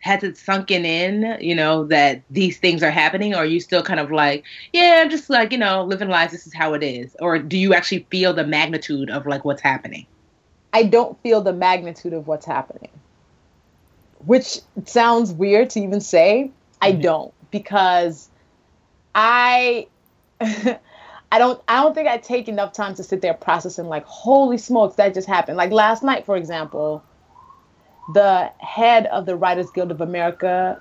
has 0.04 0.22
it 0.22 0.36
sunken 0.36 0.84
in, 0.84 1.38
you 1.40 1.54
know, 1.54 1.84
that 1.84 2.20
these 2.28 2.58
things 2.58 2.82
are 2.82 2.90
happening? 2.90 3.32
Or 3.32 3.38
are 3.38 3.46
you 3.46 3.58
still 3.58 3.82
kind 3.82 3.98
of 3.98 4.12
like, 4.12 4.44
yeah, 4.70 5.00
I'm 5.02 5.08
just 5.08 5.30
like, 5.30 5.50
you 5.50 5.56
know, 5.56 5.82
living 5.82 6.10
life, 6.10 6.30
this 6.30 6.46
is 6.46 6.52
how 6.52 6.74
it 6.74 6.82
is? 6.82 7.16
Or 7.20 7.38
do 7.38 7.56
you 7.56 7.72
actually 7.72 8.06
feel 8.10 8.34
the 8.34 8.46
magnitude 8.46 9.08
of 9.08 9.26
like 9.26 9.46
what's 9.46 9.62
happening? 9.62 10.06
I 10.74 10.82
don't 10.82 11.18
feel 11.22 11.40
the 11.40 11.54
magnitude 11.54 12.12
of 12.12 12.26
what's 12.26 12.44
happening. 12.44 12.90
Which 14.26 14.58
sounds 14.84 15.32
weird 15.32 15.70
to 15.70 15.80
even 15.80 16.02
say. 16.02 16.50
I 16.82 16.92
mm-hmm. 16.92 17.00
don't 17.00 17.34
because 17.50 18.28
I 19.14 19.86
I 20.40 21.38
don't 21.38 21.62
I 21.66 21.82
don't 21.82 21.94
think 21.94 22.08
I 22.08 22.18
take 22.18 22.46
enough 22.46 22.74
time 22.74 22.94
to 22.96 23.02
sit 23.02 23.22
there 23.22 23.32
processing 23.32 23.86
like 23.86 24.04
holy 24.04 24.58
smokes 24.58 24.96
that 24.96 25.14
just 25.14 25.28
happened. 25.28 25.56
Like 25.56 25.70
last 25.70 26.02
night 26.02 26.26
for 26.26 26.36
example, 26.36 27.02
the 28.12 28.50
head 28.58 29.06
of 29.06 29.26
the 29.26 29.36
Writers 29.36 29.70
Guild 29.70 29.90
of 29.90 30.00
America 30.00 30.80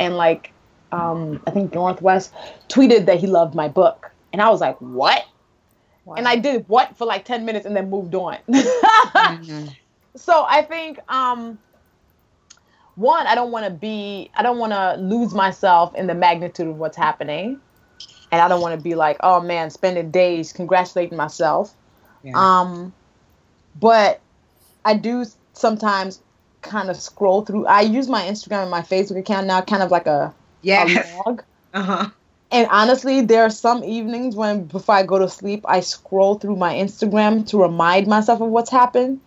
and 0.00 0.16
like 0.16 0.52
um, 0.92 1.42
I 1.46 1.50
think 1.50 1.74
Northwest 1.74 2.32
tweeted 2.68 3.06
that 3.06 3.18
he 3.18 3.26
loved 3.26 3.54
my 3.54 3.68
book, 3.68 4.10
and 4.32 4.40
I 4.40 4.50
was 4.50 4.60
like, 4.60 4.76
"What?" 4.80 5.24
Wow. 6.04 6.14
And 6.14 6.28
I 6.28 6.36
did 6.36 6.68
what 6.68 6.96
for 6.96 7.04
like 7.04 7.24
ten 7.24 7.44
minutes 7.44 7.66
and 7.66 7.76
then 7.76 7.90
moved 7.90 8.14
on. 8.14 8.38
mm-hmm. 8.48 9.66
So 10.14 10.46
I 10.48 10.62
think 10.62 10.98
um, 11.12 11.58
one, 12.94 13.26
I 13.26 13.34
don't 13.34 13.50
want 13.50 13.66
to 13.66 13.70
be, 13.70 14.30
I 14.34 14.42
don't 14.42 14.58
want 14.58 14.72
to 14.72 14.96
lose 15.00 15.34
myself 15.34 15.94
in 15.94 16.06
the 16.06 16.14
magnitude 16.14 16.68
of 16.68 16.78
what's 16.78 16.96
happening, 16.96 17.60
and 18.30 18.40
I 18.40 18.48
don't 18.48 18.60
want 18.60 18.78
to 18.78 18.82
be 18.82 18.94
like, 18.94 19.16
"Oh 19.20 19.40
man, 19.40 19.70
spending 19.70 20.10
days 20.10 20.52
congratulating 20.52 21.16
myself." 21.16 21.74
Yeah. 22.22 22.32
Um, 22.36 22.92
but 23.78 24.20
I 24.84 24.94
do 24.94 25.24
sometimes 25.52 26.20
kind 26.66 26.90
of 26.90 26.96
scroll 26.96 27.42
through. 27.44 27.66
I 27.66 27.82
use 27.82 28.08
my 28.08 28.22
Instagram 28.22 28.62
and 28.62 28.70
my 28.70 28.82
Facebook 28.82 29.18
account 29.18 29.46
now, 29.46 29.60
kind 29.60 29.82
of 29.82 29.90
like 29.90 30.06
a 30.06 30.34
yeah 30.62 31.20
log 31.24 31.42
Uh 31.72 31.82
huh. 31.82 32.10
And 32.50 32.68
honestly, 32.70 33.22
there 33.22 33.42
are 33.42 33.50
some 33.50 33.82
evenings 33.82 34.36
when 34.36 34.64
before 34.64 34.94
I 34.94 35.02
go 35.02 35.18
to 35.18 35.28
sleep, 35.28 35.64
I 35.66 35.80
scroll 35.80 36.38
through 36.38 36.56
my 36.56 36.74
Instagram 36.74 37.46
to 37.48 37.60
remind 37.60 38.06
myself 38.06 38.40
of 38.40 38.48
what's 38.48 38.70
happened. 38.70 39.20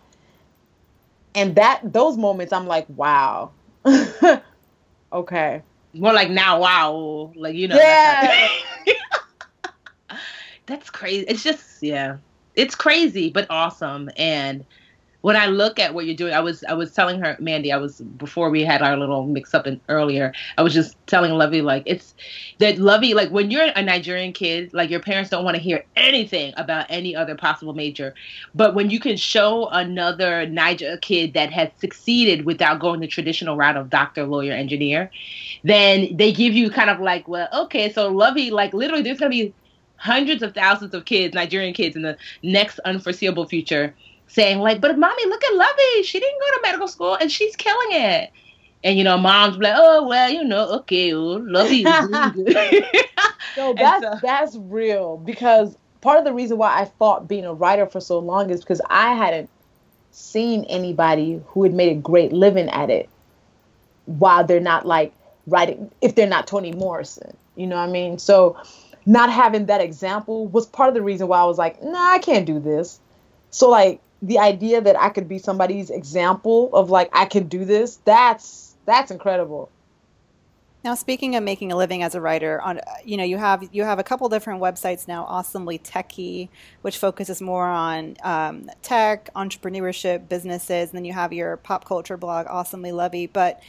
And 1.34 1.54
that 1.56 1.80
those 1.84 2.16
moments 2.16 2.52
I'm 2.52 2.66
like, 2.66 2.86
wow. 2.88 3.50
okay. 5.12 5.62
More 5.92 6.12
like 6.12 6.30
now, 6.30 6.60
wow, 6.60 7.32
like 7.34 7.54
you 7.54 7.68
know. 7.68 7.76
Yeah. 7.76 8.48
That's 10.66 10.88
crazy. 10.88 11.26
It's 11.26 11.42
just 11.42 11.82
yeah, 11.82 12.18
it's 12.54 12.74
crazy 12.74 13.30
but 13.30 13.46
awesome. 13.50 14.08
And 14.16 14.64
when 15.22 15.36
I 15.36 15.46
look 15.46 15.78
at 15.78 15.94
what 15.94 16.06
you're 16.06 16.16
doing, 16.16 16.32
I 16.32 16.40
was 16.40 16.64
I 16.64 16.72
was 16.72 16.92
telling 16.92 17.20
her, 17.20 17.36
Mandy, 17.40 17.72
I 17.72 17.76
was 17.76 18.00
before 18.00 18.50
we 18.50 18.64
had 18.64 18.82
our 18.82 18.96
little 18.96 19.26
mix 19.26 19.54
up 19.54 19.66
in 19.66 19.80
earlier. 19.88 20.32
I 20.56 20.62
was 20.62 20.72
just 20.72 20.96
telling 21.06 21.32
Luvvie 21.32 21.62
like 21.62 21.82
it's 21.86 22.14
that 22.58 22.76
Luvvie 22.76 23.14
like 23.14 23.30
when 23.30 23.50
you're 23.50 23.66
a 23.76 23.82
Nigerian 23.82 24.32
kid, 24.32 24.72
like 24.72 24.90
your 24.90 25.00
parents 25.00 25.30
don't 25.30 25.44
want 25.44 25.56
to 25.56 25.62
hear 25.62 25.84
anything 25.96 26.54
about 26.56 26.86
any 26.88 27.14
other 27.14 27.34
possible 27.34 27.74
major, 27.74 28.14
but 28.54 28.74
when 28.74 28.90
you 28.90 28.98
can 28.98 29.16
show 29.16 29.68
another 29.68 30.46
Naija 30.46 31.00
kid 31.02 31.34
that 31.34 31.52
has 31.52 31.68
succeeded 31.78 32.46
without 32.46 32.80
going 32.80 33.00
the 33.00 33.06
traditional 33.06 33.56
route 33.56 33.76
of 33.76 33.90
doctor, 33.90 34.24
lawyer, 34.24 34.52
engineer, 34.52 35.10
then 35.64 36.16
they 36.16 36.32
give 36.32 36.54
you 36.54 36.70
kind 36.70 36.88
of 36.88 37.00
like, 37.00 37.28
well, 37.28 37.48
okay, 37.52 37.92
so 37.92 38.12
Luvvie 38.12 38.50
like 38.50 38.72
literally 38.72 39.02
there's 39.02 39.18
gonna 39.18 39.30
be 39.30 39.52
hundreds 39.96 40.42
of 40.42 40.54
thousands 40.54 40.94
of 40.94 41.04
kids, 41.04 41.34
Nigerian 41.34 41.74
kids, 41.74 41.94
in 41.94 42.00
the 42.00 42.16
next 42.42 42.78
unforeseeable 42.86 43.46
future 43.46 43.94
saying 44.30 44.58
like, 44.60 44.80
"But 44.80 44.98
mommy, 44.98 45.26
look 45.26 45.42
at 45.44 45.52
Luvvie. 45.52 46.04
She 46.04 46.20
didn't 46.20 46.40
go 46.40 46.56
to 46.56 46.62
medical 46.62 46.88
school 46.88 47.14
and 47.14 47.30
she's 47.30 47.56
killing 47.56 47.88
it." 47.92 48.30
And 48.82 48.96
you 48.96 49.04
know, 49.04 49.18
mom's 49.18 49.58
like, 49.58 49.74
"Oh 49.76 50.06
well, 50.08 50.30
you 50.30 50.44
know, 50.44 50.68
okay, 50.80 51.12
oh, 51.12 51.38
Luvvie 51.40 51.86
is 51.86 52.08
doing 52.08 52.44
good." 52.52 52.84
No, 53.56 53.74
that's 53.78 54.02
so, 54.02 54.18
that's 54.22 54.56
real 54.56 55.16
because 55.16 55.76
part 56.00 56.18
of 56.18 56.24
the 56.24 56.32
reason 56.32 56.56
why 56.56 56.80
I 56.80 56.84
fought 56.84 57.28
being 57.28 57.44
a 57.44 57.52
writer 57.52 57.86
for 57.86 58.00
so 58.00 58.18
long 58.18 58.50
is 58.50 58.60
because 58.60 58.80
I 58.88 59.14
hadn't 59.14 59.50
seen 60.12 60.64
anybody 60.64 61.42
who 61.48 61.62
had 61.62 61.74
made 61.74 61.96
a 61.96 62.00
great 62.00 62.32
living 62.32 62.68
at 62.68 62.90
it 62.90 63.08
while 64.06 64.44
they're 64.44 64.60
not 64.60 64.86
like 64.86 65.12
writing 65.46 65.90
if 66.00 66.14
they're 66.14 66.26
not 66.26 66.46
Toni 66.46 66.72
Morrison. 66.72 67.36
You 67.56 67.66
know 67.66 67.76
what 67.76 67.88
I 67.88 67.92
mean? 67.92 68.18
So 68.18 68.56
not 69.06 69.30
having 69.30 69.66
that 69.66 69.80
example 69.80 70.46
was 70.46 70.66
part 70.66 70.88
of 70.88 70.94
the 70.94 71.02
reason 71.02 71.28
why 71.28 71.40
I 71.40 71.44
was 71.44 71.58
like, 71.58 71.82
nah, 71.82 72.12
I 72.12 72.18
can't 72.18 72.46
do 72.46 72.58
this. 72.58 73.00
So 73.50 73.68
like 73.68 74.00
the 74.22 74.38
idea 74.38 74.80
that 74.80 75.00
I 75.00 75.08
could 75.08 75.28
be 75.28 75.38
somebody's 75.38 75.90
example 75.90 76.70
of 76.74 76.90
like 76.90 77.10
I 77.12 77.24
can 77.24 77.48
do 77.48 77.64
this, 77.64 77.96
that's 78.04 78.74
that's 78.84 79.10
incredible. 79.10 79.70
Now, 80.82 80.94
speaking 80.94 81.36
of 81.36 81.44
making 81.44 81.72
a 81.72 81.76
living 81.76 82.02
as 82.02 82.14
a 82.14 82.20
writer, 82.22 82.60
on 82.60 82.80
you 83.04 83.16
know 83.16 83.24
you 83.24 83.36
have 83.36 83.68
you 83.72 83.84
have 83.84 83.98
a 83.98 84.02
couple 84.02 84.28
different 84.28 84.60
websites 84.62 85.06
now. 85.06 85.24
Awesomely 85.24 85.78
Techie, 85.78 86.48
which 86.82 86.96
focuses 86.96 87.42
more 87.42 87.66
on 87.66 88.16
um, 88.22 88.70
tech, 88.82 89.30
entrepreneurship, 89.34 90.28
businesses, 90.28 90.90
and 90.90 90.96
then 90.96 91.04
you 91.04 91.12
have 91.12 91.32
your 91.32 91.58
pop 91.58 91.84
culture 91.84 92.16
blog, 92.16 92.46
Awesomely 92.48 92.92
Luvvie. 92.92 93.30
But 93.30 93.62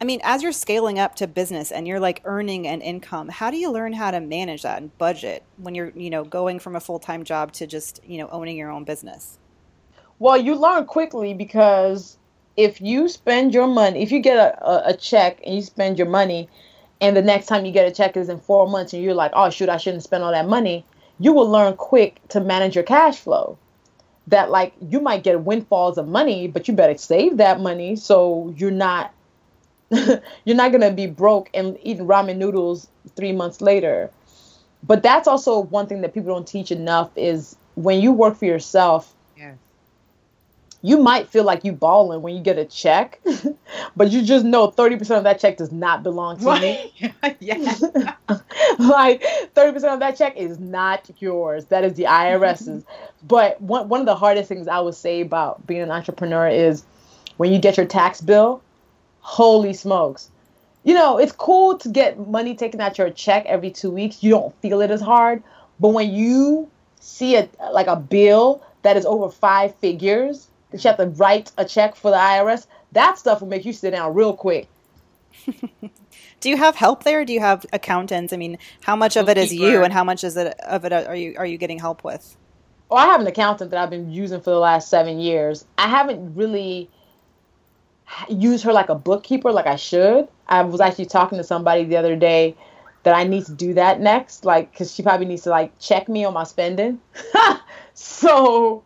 I 0.00 0.04
mean, 0.04 0.20
as 0.22 0.42
you're 0.42 0.52
scaling 0.52 0.98
up 0.98 1.16
to 1.16 1.26
business 1.26 1.70
and 1.70 1.86
you're 1.86 2.00
like 2.00 2.22
earning 2.24 2.66
an 2.66 2.80
income, 2.80 3.28
how 3.28 3.50
do 3.50 3.58
you 3.58 3.70
learn 3.70 3.92
how 3.92 4.10
to 4.10 4.20
manage 4.20 4.62
that 4.62 4.80
and 4.80 4.96
budget 4.96 5.42
when 5.58 5.74
you're 5.74 5.92
you 5.94 6.08
know 6.08 6.24
going 6.24 6.58
from 6.58 6.76
a 6.76 6.80
full 6.80 6.98
time 6.98 7.24
job 7.24 7.52
to 7.52 7.66
just 7.66 8.00
you 8.06 8.16
know 8.16 8.28
owning 8.30 8.56
your 8.56 8.70
own 8.70 8.84
business? 8.84 9.38
Well, 10.24 10.38
you 10.38 10.54
learn 10.54 10.86
quickly 10.86 11.34
because 11.34 12.16
if 12.56 12.80
you 12.80 13.08
spend 13.08 13.52
your 13.52 13.66
money, 13.66 14.02
if 14.02 14.10
you 14.10 14.20
get 14.20 14.38
a, 14.38 14.66
a, 14.66 14.82
a, 14.92 14.96
check 14.96 15.38
and 15.44 15.54
you 15.54 15.60
spend 15.60 15.98
your 15.98 16.08
money, 16.08 16.48
and 16.98 17.14
the 17.14 17.20
next 17.20 17.44
time 17.44 17.66
you 17.66 17.72
get 17.72 17.86
a 17.86 17.90
check 17.90 18.16
is 18.16 18.30
in 18.30 18.40
four 18.40 18.66
months, 18.66 18.94
and 18.94 19.02
you're 19.02 19.12
like, 19.12 19.32
oh, 19.34 19.50
shoot, 19.50 19.68
I 19.68 19.76
shouldn't 19.76 20.02
spend 20.02 20.24
all 20.24 20.32
that 20.32 20.48
money, 20.48 20.86
you 21.20 21.34
will 21.34 21.50
learn 21.50 21.76
quick 21.76 22.26
to 22.30 22.40
manage 22.40 22.74
your 22.74 22.84
cash 22.84 23.18
flow. 23.18 23.58
That, 24.28 24.50
like, 24.50 24.72
you 24.80 24.98
might 24.98 25.24
get 25.24 25.42
windfalls 25.42 25.98
of 25.98 26.08
money, 26.08 26.48
but 26.48 26.68
you 26.68 26.72
better 26.72 26.96
save 26.96 27.36
that 27.36 27.60
money 27.60 27.94
so 27.94 28.54
you're 28.56 28.70
not. 28.70 29.12
you're 29.90 30.56
not 30.56 30.72
gonna 30.72 30.90
be 30.90 31.06
broke 31.06 31.50
and 31.52 31.76
eating 31.82 32.06
ramen 32.06 32.38
noodles 32.38 32.88
three 33.14 33.32
months 33.32 33.60
later. 33.60 34.10
But 34.82 35.02
that's 35.02 35.28
also 35.28 35.58
one 35.58 35.86
thing 35.86 36.00
that 36.00 36.14
people 36.14 36.32
don't 36.32 36.48
teach 36.48 36.72
enough 36.72 37.10
is 37.14 37.56
when 37.74 38.00
you 38.00 38.10
work 38.10 38.38
for 38.38 38.46
yourself, 38.46 39.14
you 40.84 40.98
might 40.98 41.30
feel 41.30 41.44
like 41.44 41.64
you 41.64 41.72
balling 41.72 42.20
when 42.20 42.36
you 42.36 42.42
get 42.42 42.58
a 42.58 42.66
check, 42.66 43.18
but 43.96 44.10
you 44.10 44.22
just 44.22 44.44
know 44.44 44.70
30% 44.70 45.16
of 45.16 45.24
that 45.24 45.40
check 45.40 45.56
does 45.56 45.72
not 45.72 46.02
belong 46.02 46.38
to 46.40 46.44
right. 46.44 46.60
me. 46.60 47.14
yeah. 47.40 47.54
like 48.78 49.22
30% 49.54 49.94
of 49.94 50.00
that 50.00 50.14
check 50.18 50.36
is 50.36 50.58
not 50.58 51.08
yours. 51.20 51.64
That 51.66 51.84
is 51.84 51.94
the 51.94 52.02
IRS's. 52.04 52.84
but 53.22 53.58
one, 53.62 53.88
one 53.88 54.00
of 54.00 54.04
the 54.04 54.14
hardest 54.14 54.46
things 54.46 54.68
I 54.68 54.78
would 54.78 54.94
say 54.94 55.22
about 55.22 55.66
being 55.66 55.80
an 55.80 55.90
entrepreneur 55.90 56.48
is 56.48 56.84
when 57.38 57.50
you 57.50 57.58
get 57.58 57.78
your 57.78 57.86
tax 57.86 58.20
bill, 58.20 58.62
holy 59.20 59.72
smokes. 59.72 60.28
You 60.82 60.92
know, 60.92 61.16
it's 61.16 61.32
cool 61.32 61.78
to 61.78 61.88
get 61.88 62.28
money 62.28 62.54
taken 62.54 62.82
out 62.82 62.98
your 62.98 63.08
check 63.08 63.46
every 63.46 63.70
two 63.70 63.90
weeks. 63.90 64.22
You 64.22 64.32
don't 64.32 64.54
feel 64.60 64.82
it 64.82 64.90
as 64.90 65.00
hard. 65.00 65.42
But 65.80 65.88
when 65.88 66.12
you 66.12 66.70
see 67.00 67.36
a 67.36 67.48
like 67.72 67.86
a 67.86 67.96
bill 67.96 68.62
that 68.82 68.98
is 68.98 69.06
over 69.06 69.30
five 69.30 69.74
figures, 69.76 70.50
that 70.74 70.84
you 70.84 70.88
have 70.88 70.98
to 70.98 71.06
write 71.06 71.52
a 71.56 71.64
check 71.64 71.94
for 71.94 72.10
the 72.10 72.16
IRS, 72.16 72.66
that 72.92 73.16
stuff 73.16 73.40
will 73.40 73.48
make 73.48 73.64
you 73.64 73.72
sit 73.72 73.92
down 73.92 74.12
real 74.12 74.34
quick. 74.34 74.68
do 76.40 76.48
you 76.50 76.56
have 76.56 76.74
help 76.74 77.04
there? 77.04 77.24
Do 77.24 77.32
you 77.32 77.40
have 77.40 77.64
accountants? 77.72 78.32
I 78.32 78.36
mean, 78.36 78.58
how 78.82 78.96
much 78.96 79.16
of 79.16 79.28
it 79.28 79.38
is 79.38 79.52
you, 79.52 79.84
and 79.84 79.92
how 79.92 80.04
much 80.04 80.24
is 80.24 80.36
it 80.36 80.58
of 80.60 80.84
it 80.84 80.92
are 80.92 81.14
you 81.14 81.34
are 81.38 81.46
you 81.46 81.58
getting 81.58 81.78
help 81.78 82.02
with? 82.02 82.36
Well, 82.88 82.98
I 82.98 83.10
have 83.10 83.20
an 83.20 83.26
accountant 83.26 83.70
that 83.70 83.80
I've 83.80 83.90
been 83.90 84.10
using 84.10 84.40
for 84.40 84.50
the 84.50 84.58
last 84.58 84.88
seven 84.88 85.18
years. 85.18 85.64
I 85.78 85.88
haven't 85.88 86.34
really 86.34 86.90
used 88.28 88.64
her 88.64 88.72
like 88.72 88.88
a 88.88 88.94
bookkeeper 88.94 89.52
like 89.52 89.66
I 89.66 89.76
should. 89.76 90.28
I 90.48 90.62
was 90.62 90.80
actually 90.80 91.06
talking 91.06 91.38
to 91.38 91.44
somebody 91.44 91.84
the 91.84 91.96
other 91.96 92.16
day 92.16 92.56
that 93.04 93.14
I 93.14 93.24
need 93.24 93.46
to 93.46 93.52
do 93.52 93.74
that 93.74 94.00
next, 94.00 94.44
like 94.44 94.70
because 94.72 94.94
she 94.94 95.02
probably 95.02 95.26
needs 95.26 95.42
to 95.42 95.50
like 95.50 95.78
check 95.78 96.08
me 96.08 96.24
on 96.24 96.34
my 96.34 96.44
spending. 96.44 97.00
so, 97.94 98.82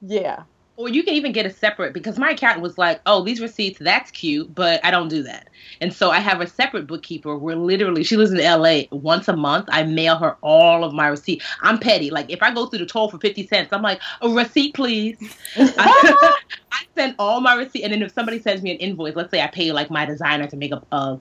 yeah, 0.00 0.44
or 0.76 0.88
you 0.88 1.02
can 1.02 1.14
even 1.14 1.32
get 1.32 1.46
a 1.46 1.50
separate 1.50 1.94
because 1.94 2.18
my 2.18 2.30
accountant 2.30 2.62
was 2.62 2.76
like, 2.76 3.00
"Oh, 3.06 3.22
these 3.22 3.40
receipts, 3.40 3.78
that's 3.78 4.10
cute, 4.10 4.54
but 4.54 4.84
I 4.84 4.90
don't 4.90 5.08
do 5.08 5.22
that." 5.22 5.48
And 5.80 5.92
so 5.92 6.10
I 6.10 6.20
have 6.20 6.40
a 6.40 6.46
separate 6.46 6.86
bookkeeper 6.86 7.36
where 7.36 7.56
literally 7.56 8.04
she 8.04 8.16
lives 8.16 8.32
in 8.32 8.38
LA. 8.38 8.82
Once 8.90 9.28
a 9.28 9.36
month, 9.36 9.66
I 9.70 9.84
mail 9.84 10.16
her 10.18 10.36
all 10.42 10.84
of 10.84 10.92
my 10.92 11.08
receipts. 11.08 11.46
I'm 11.62 11.78
petty. 11.78 12.10
Like 12.10 12.30
if 12.30 12.42
I 12.42 12.52
go 12.52 12.66
through 12.66 12.80
the 12.80 12.86
toll 12.86 13.10
for 13.10 13.18
fifty 13.18 13.46
cents, 13.46 13.72
I'm 13.72 13.82
like, 13.82 14.00
"A 14.20 14.28
receipt, 14.28 14.74
please." 14.74 15.18
I, 15.56 16.34
I, 16.72 16.82
send 16.94 17.14
all 17.18 17.40
my 17.40 17.54
receipt, 17.54 17.82
and 17.82 17.92
then 17.92 18.02
if 18.02 18.12
somebody 18.12 18.40
sends 18.40 18.62
me 18.62 18.70
an 18.70 18.78
invoice, 18.78 19.16
let's 19.16 19.30
say 19.30 19.42
I 19.42 19.48
pay 19.48 19.72
like 19.72 19.90
my 19.90 20.04
designer 20.04 20.46
to 20.46 20.56
make 20.56 20.72
a, 20.72 20.82
a 20.92 21.20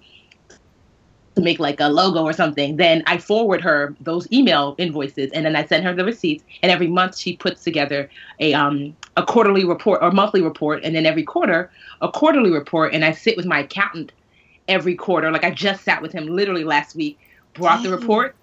to 1.35 1.41
make 1.41 1.59
like 1.59 1.79
a 1.79 1.87
logo 1.87 2.23
or 2.23 2.33
something, 2.33 2.77
then 2.77 3.03
I 3.07 3.17
forward 3.17 3.61
her 3.61 3.95
those 3.99 4.31
email 4.31 4.75
invoices 4.77 5.31
and 5.33 5.45
then 5.45 5.55
I 5.55 5.65
send 5.65 5.83
her 5.85 5.93
the 5.93 6.05
receipts. 6.05 6.43
And 6.63 6.71
every 6.71 6.87
month 6.87 7.17
she 7.17 7.35
puts 7.35 7.63
together 7.63 8.09
a 8.39 8.53
um 8.53 8.95
a 9.17 9.23
quarterly 9.23 9.65
report 9.65 10.01
or 10.01 10.11
monthly 10.11 10.41
report, 10.41 10.83
and 10.83 10.95
then 10.95 11.05
every 11.05 11.23
quarter 11.23 11.69
a 12.01 12.09
quarterly 12.09 12.51
report. 12.51 12.93
And 12.93 13.03
I 13.05 13.11
sit 13.11 13.37
with 13.37 13.45
my 13.45 13.59
accountant 13.59 14.11
every 14.67 14.95
quarter. 14.95 15.31
Like 15.31 15.43
I 15.43 15.51
just 15.51 15.83
sat 15.83 16.01
with 16.01 16.11
him 16.11 16.27
literally 16.27 16.63
last 16.63 16.95
week, 16.95 17.19
brought 17.53 17.83
the 17.83 17.89
report, 17.89 18.35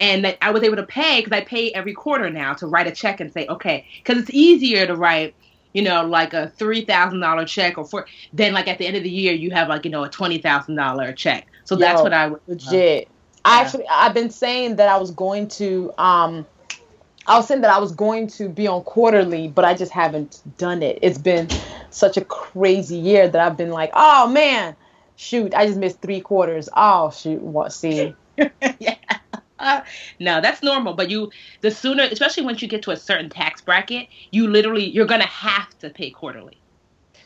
and 0.00 0.36
I 0.42 0.50
was 0.50 0.62
able 0.62 0.76
to 0.76 0.86
pay 0.86 1.20
because 1.20 1.36
I 1.36 1.44
pay 1.44 1.72
every 1.72 1.94
quarter 1.94 2.30
now 2.30 2.54
to 2.54 2.66
write 2.66 2.86
a 2.86 2.92
check 2.92 3.20
and 3.20 3.32
say 3.32 3.46
okay, 3.48 3.86
because 4.02 4.22
it's 4.22 4.30
easier 4.30 4.86
to 4.86 4.94
write 4.94 5.34
you 5.74 5.82
know, 5.82 6.06
like 6.06 6.32
a 6.32 6.50
three 6.50 6.84
thousand 6.84 7.20
dollar 7.20 7.44
check 7.44 7.76
or 7.76 7.84
for 7.84 8.06
then 8.32 8.54
like 8.54 8.68
at 8.68 8.78
the 8.78 8.86
end 8.86 8.96
of 8.96 9.02
the 9.02 9.10
year 9.10 9.34
you 9.34 9.50
have 9.50 9.68
like, 9.68 9.84
you 9.84 9.90
know, 9.90 10.04
a 10.04 10.08
twenty 10.08 10.38
thousand 10.38 10.76
dollar 10.76 11.12
check. 11.12 11.46
So 11.64 11.76
Yo, 11.76 11.80
that's 11.80 12.02
what 12.02 12.12
I 12.12 12.28
would 12.28 12.40
legit. 12.46 13.08
Uh, 13.08 13.10
I 13.44 13.60
actually 13.60 13.84
I've 13.90 14.14
been 14.14 14.30
saying 14.30 14.76
that 14.76 14.88
I 14.88 14.96
was 14.96 15.10
going 15.10 15.48
to 15.48 15.92
um 15.98 16.46
I 17.26 17.36
was 17.36 17.48
saying 17.48 17.62
that 17.62 17.70
I 17.70 17.78
was 17.78 17.92
going 17.92 18.26
to 18.28 18.48
be 18.48 18.66
on 18.66 18.82
quarterly, 18.82 19.48
but 19.48 19.64
I 19.64 19.74
just 19.74 19.92
haven't 19.92 20.42
done 20.58 20.82
it. 20.82 20.98
It's 21.00 21.18
been 21.18 21.48
such 21.90 22.16
a 22.16 22.24
crazy 22.24 22.96
year 22.96 23.28
that 23.28 23.40
I've 23.40 23.56
been 23.56 23.70
like, 23.70 23.90
oh 23.94 24.28
man, 24.28 24.76
shoot, 25.16 25.54
I 25.54 25.66
just 25.66 25.78
missed 25.78 26.02
three 26.02 26.20
quarters. 26.20 26.68
Oh 26.76 27.10
shoot, 27.10 27.40
what 27.40 27.72
see? 27.72 28.14
yeah. 28.78 28.96
Uh, 29.58 29.80
no, 30.20 30.40
that's 30.40 30.62
normal. 30.62 30.94
But 30.94 31.10
you, 31.10 31.30
the 31.62 31.70
sooner, 31.70 32.04
especially 32.04 32.44
once 32.44 32.62
you 32.62 32.68
get 32.68 32.82
to 32.82 32.90
a 32.90 32.96
certain 32.96 33.30
tax 33.30 33.62
bracket, 33.62 34.08
you 34.30 34.48
literally 34.48 34.84
you're 34.84 35.06
gonna 35.06 35.26
have 35.26 35.76
to 35.78 35.90
pay 35.90 36.10
quarterly 36.10 36.60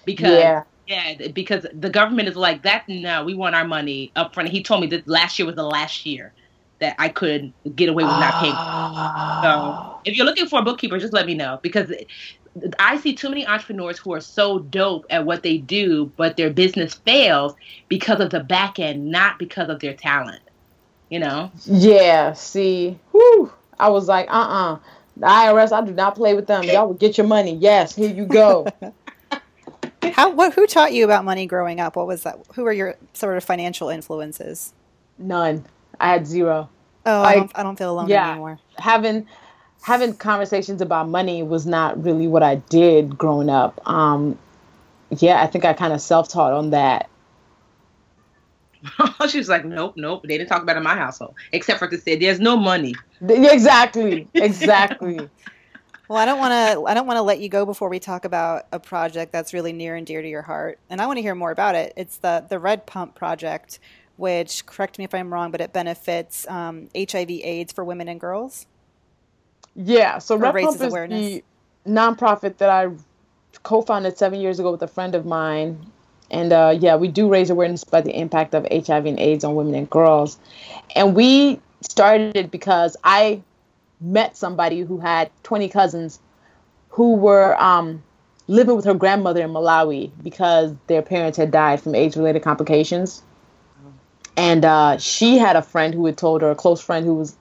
because 0.04 0.30
yeah. 0.30 0.62
Yeah, 0.88 1.28
because 1.34 1.66
the 1.74 1.90
government 1.90 2.28
is 2.28 2.36
like 2.36 2.62
that. 2.62 2.88
No, 2.88 3.22
we 3.22 3.34
want 3.34 3.54
our 3.54 3.66
money 3.66 4.10
up 4.16 4.32
front. 4.32 4.48
He 4.48 4.62
told 4.62 4.80
me 4.80 4.86
that 4.88 5.06
last 5.06 5.38
year 5.38 5.44
was 5.44 5.54
the 5.54 5.62
last 5.62 6.06
year 6.06 6.32
that 6.80 6.96
I 6.98 7.10
could 7.10 7.52
get 7.76 7.90
away 7.90 8.04
with 8.04 8.12
not 8.12 8.40
paying. 8.40 8.54
So 9.42 10.00
if 10.06 10.16
you're 10.16 10.24
looking 10.24 10.46
for 10.46 10.60
a 10.60 10.62
bookkeeper, 10.62 10.98
just 10.98 11.12
let 11.12 11.26
me 11.26 11.34
know 11.34 11.58
because 11.62 11.92
I 12.78 12.96
see 12.98 13.14
too 13.14 13.28
many 13.28 13.46
entrepreneurs 13.46 13.98
who 13.98 14.14
are 14.14 14.20
so 14.20 14.60
dope 14.60 15.04
at 15.10 15.26
what 15.26 15.42
they 15.42 15.58
do, 15.58 16.10
but 16.16 16.38
their 16.38 16.48
business 16.48 16.94
fails 16.94 17.54
because 17.88 18.20
of 18.20 18.30
the 18.30 18.40
back 18.40 18.78
end, 18.78 19.10
not 19.10 19.38
because 19.38 19.68
of 19.68 19.80
their 19.80 19.94
talent. 19.94 20.40
You 21.10 21.18
know. 21.18 21.50
Yeah. 21.66 22.32
See, 22.32 22.98
whew, 23.12 23.52
I 23.78 23.90
was 23.90 24.08
like, 24.08 24.28
uh, 24.30 24.32
uh 24.32 24.78
the 25.18 25.26
IRS. 25.26 25.72
I 25.72 25.84
do 25.84 25.92
not 25.92 26.14
play 26.14 26.34
with 26.34 26.46
them. 26.46 26.62
Y'all 26.64 26.86
will 26.86 26.94
get 26.94 27.18
your 27.18 27.26
money. 27.26 27.54
Yes, 27.56 27.94
here 27.94 28.10
you 28.10 28.24
go. 28.24 28.66
How? 30.14 30.30
What? 30.30 30.54
Who 30.54 30.66
taught 30.66 30.92
you 30.92 31.04
about 31.04 31.24
money 31.24 31.46
growing 31.46 31.80
up? 31.80 31.96
What 31.96 32.06
was 32.06 32.22
that? 32.22 32.38
Who 32.54 32.64
were 32.64 32.72
your 32.72 32.96
sort 33.12 33.36
of 33.36 33.44
financial 33.44 33.88
influences? 33.88 34.72
None. 35.18 35.64
I 36.00 36.10
had 36.10 36.26
zero. 36.26 36.68
Oh, 37.06 37.22
I, 37.22 37.34
don't, 37.36 37.52
I 37.54 37.62
don't 37.62 37.76
feel 37.76 37.92
alone 37.92 38.08
yeah. 38.08 38.30
anymore. 38.30 38.58
Having 38.78 39.26
having 39.82 40.14
conversations 40.14 40.80
about 40.80 41.08
money 41.08 41.42
was 41.42 41.66
not 41.66 42.02
really 42.02 42.26
what 42.26 42.42
I 42.42 42.56
did 42.56 43.16
growing 43.16 43.48
up. 43.48 43.80
Um, 43.88 44.38
yeah, 45.10 45.42
I 45.42 45.46
think 45.46 45.64
I 45.64 45.72
kind 45.72 45.92
of 45.92 46.00
self 46.00 46.28
taught 46.28 46.52
on 46.52 46.70
that. 46.70 47.08
she 49.28 49.38
was 49.38 49.48
like, 49.48 49.64
nope, 49.64 49.94
nope. 49.96 50.22
They 50.22 50.38
didn't 50.38 50.48
talk 50.48 50.62
about 50.62 50.76
it 50.76 50.78
in 50.78 50.84
my 50.84 50.94
household, 50.94 51.34
except 51.52 51.78
for 51.78 51.88
to 51.88 51.98
say 51.98 52.16
there's 52.16 52.40
no 52.40 52.56
money. 52.56 52.94
Exactly, 53.20 54.28
exactly. 54.34 55.18
well, 56.08 56.18
I 56.18 56.24
don't 56.24 56.38
want 56.38 56.52
to. 56.52 56.84
I 56.86 56.94
don't 56.94 57.06
want 57.06 57.18
to 57.18 57.22
let 57.22 57.40
you 57.40 57.48
go 57.48 57.66
before 57.66 57.88
we 57.88 57.98
talk 57.98 58.24
about 58.24 58.66
a 58.72 58.80
project 58.80 59.32
that's 59.32 59.52
really 59.52 59.72
near 59.72 59.94
and 59.94 60.06
dear 60.06 60.22
to 60.22 60.28
your 60.28 60.42
heart, 60.42 60.78
and 60.90 61.00
I 61.00 61.06
want 61.06 61.18
to 61.18 61.22
hear 61.22 61.34
more 61.34 61.50
about 61.50 61.74
it. 61.74 61.92
It's 61.96 62.16
the 62.16 62.44
the 62.48 62.58
Red 62.58 62.86
Pump 62.86 63.14
project, 63.14 63.78
which 64.16 64.66
correct 64.66 64.98
me 64.98 65.04
if 65.04 65.14
I'm 65.14 65.32
wrong, 65.32 65.50
but 65.50 65.60
it 65.60 65.72
benefits 65.72 66.48
um, 66.48 66.88
HIV/AIDS 66.96 67.72
for 67.72 67.84
women 67.84 68.08
and 68.08 68.18
girls. 68.18 68.66
Yeah, 69.76 70.18
so 70.18 70.36
Red 70.36 70.54
Pump 70.54 70.76
is 70.76 70.82
awareness. 70.82 71.20
the 71.20 71.44
nonprofit 71.86 72.56
that 72.56 72.70
I 72.70 72.88
co-founded 73.62 74.18
seven 74.18 74.40
years 74.40 74.58
ago 74.58 74.72
with 74.72 74.82
a 74.82 74.88
friend 74.88 75.14
of 75.14 75.26
mine 75.26 75.90
and 76.30 76.52
uh, 76.52 76.76
yeah, 76.78 76.96
we 76.96 77.08
do 77.08 77.28
raise 77.28 77.50
awareness 77.50 77.82
about 77.82 78.04
the 78.04 78.18
impact 78.18 78.54
of 78.54 78.66
HIV 78.70 79.06
and 79.06 79.18
AIDS 79.18 79.44
on 79.44 79.54
women 79.54 79.74
and 79.74 79.88
girls. 79.88 80.38
And 80.94 81.14
we 81.14 81.60
started 81.80 82.36
it 82.36 82.50
because 82.50 82.96
I 83.04 83.42
met 84.00 84.36
somebody 84.36 84.80
who 84.80 84.98
had 84.98 85.30
20 85.42 85.68
cousins 85.68 86.20
who 86.90 87.14
were 87.14 87.60
um, 87.60 88.02
living 88.46 88.76
with 88.76 88.84
her 88.84 88.94
grandmother 88.94 89.42
in 89.42 89.50
Malawi 89.50 90.10
because 90.22 90.74
their 90.86 91.02
parents 91.02 91.36
had 91.36 91.50
died 91.50 91.80
from 91.80 91.94
age 91.94 92.16
related 92.16 92.42
complications. 92.42 93.22
And 94.36 94.64
uh, 94.64 94.98
she 94.98 95.36
had 95.36 95.56
a 95.56 95.62
friend 95.62 95.92
who 95.92 96.06
had 96.06 96.16
told 96.16 96.42
her, 96.42 96.50
a 96.50 96.54
close 96.54 96.80
friend 96.80 97.04
who 97.04 97.14
was 97.14 97.36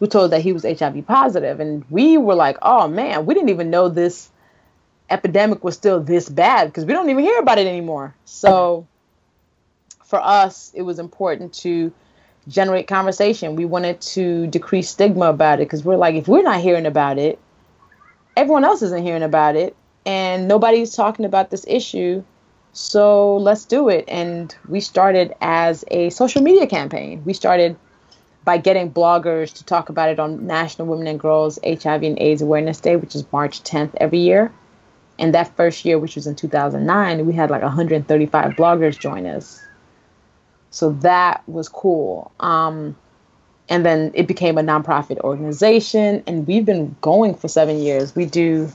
who 0.00 0.06
told 0.06 0.32
that 0.32 0.40
he 0.40 0.52
was 0.52 0.64
HIV 0.64 1.06
positive. 1.06 1.60
And 1.60 1.84
we 1.90 2.16
were 2.16 2.34
like, 2.34 2.56
oh 2.62 2.88
man, 2.88 3.26
we 3.26 3.34
didn't 3.34 3.50
even 3.50 3.70
know 3.70 3.88
this 3.88 4.30
epidemic 5.10 5.62
was 5.62 5.74
still 5.74 6.00
this 6.00 6.28
bad 6.28 6.66
because 6.66 6.84
we 6.86 6.92
don't 6.92 7.10
even 7.10 7.22
hear 7.22 7.38
about 7.38 7.58
it 7.58 7.66
anymore. 7.66 8.14
So 8.24 8.86
for 10.04 10.20
us, 10.20 10.72
it 10.74 10.82
was 10.82 10.98
important 10.98 11.52
to 11.54 11.92
generate 12.48 12.86
conversation. 12.86 13.56
We 13.56 13.64
wanted 13.64 14.00
to 14.00 14.46
decrease 14.48 14.90
stigma 14.90 15.26
about 15.26 15.60
it 15.60 15.66
because 15.66 15.84
we're 15.84 15.96
like, 15.96 16.14
if 16.14 16.28
we're 16.28 16.42
not 16.42 16.60
hearing 16.60 16.86
about 16.86 17.18
it, 17.18 17.38
everyone 18.36 18.64
else 18.64 18.82
isn't 18.82 19.02
hearing 19.02 19.22
about 19.22 19.56
it, 19.56 19.76
and 20.06 20.48
nobody's 20.48 20.94
talking 20.94 21.24
about 21.24 21.50
this 21.50 21.64
issue. 21.68 22.22
So 22.72 23.36
let's 23.36 23.64
do 23.64 23.88
it. 23.88 24.04
And 24.08 24.54
we 24.68 24.80
started 24.80 25.34
as 25.40 25.84
a 25.90 26.10
social 26.10 26.42
media 26.42 26.66
campaign. 26.66 27.22
We 27.24 27.34
started 27.34 27.76
by 28.44 28.58
getting 28.58 28.90
bloggers 28.90 29.52
to 29.54 29.64
talk 29.64 29.88
about 29.88 30.08
it 30.08 30.18
on 30.18 30.46
National 30.46 30.88
Women 30.88 31.06
and 31.06 31.20
Girls 31.20 31.58
HIV 31.64 32.02
and 32.02 32.18
AIDS 32.18 32.42
Awareness 32.42 32.80
Day, 32.80 32.96
which 32.96 33.14
is 33.14 33.24
March 33.32 33.62
10th 33.62 33.94
every 34.00 34.18
year. 34.18 34.52
And 35.18 35.34
that 35.34 35.54
first 35.56 35.84
year, 35.84 35.98
which 35.98 36.14
was 36.14 36.26
in 36.26 36.34
2009, 36.34 37.26
we 37.26 37.32
had 37.34 37.50
like 37.50 37.62
135 37.62 38.52
bloggers 38.52 38.98
join 38.98 39.26
us. 39.26 39.60
So 40.70 40.90
that 41.00 41.42
was 41.48 41.68
cool. 41.68 42.30
Um, 42.40 42.96
and 43.68 43.84
then 43.84 44.10
it 44.14 44.26
became 44.26 44.58
a 44.58 44.62
nonprofit 44.62 45.18
organization, 45.20 46.22
and 46.26 46.46
we've 46.46 46.64
been 46.64 46.96
going 47.00 47.34
for 47.34 47.48
seven 47.48 47.78
years. 47.78 48.16
We 48.16 48.26
do 48.26 48.70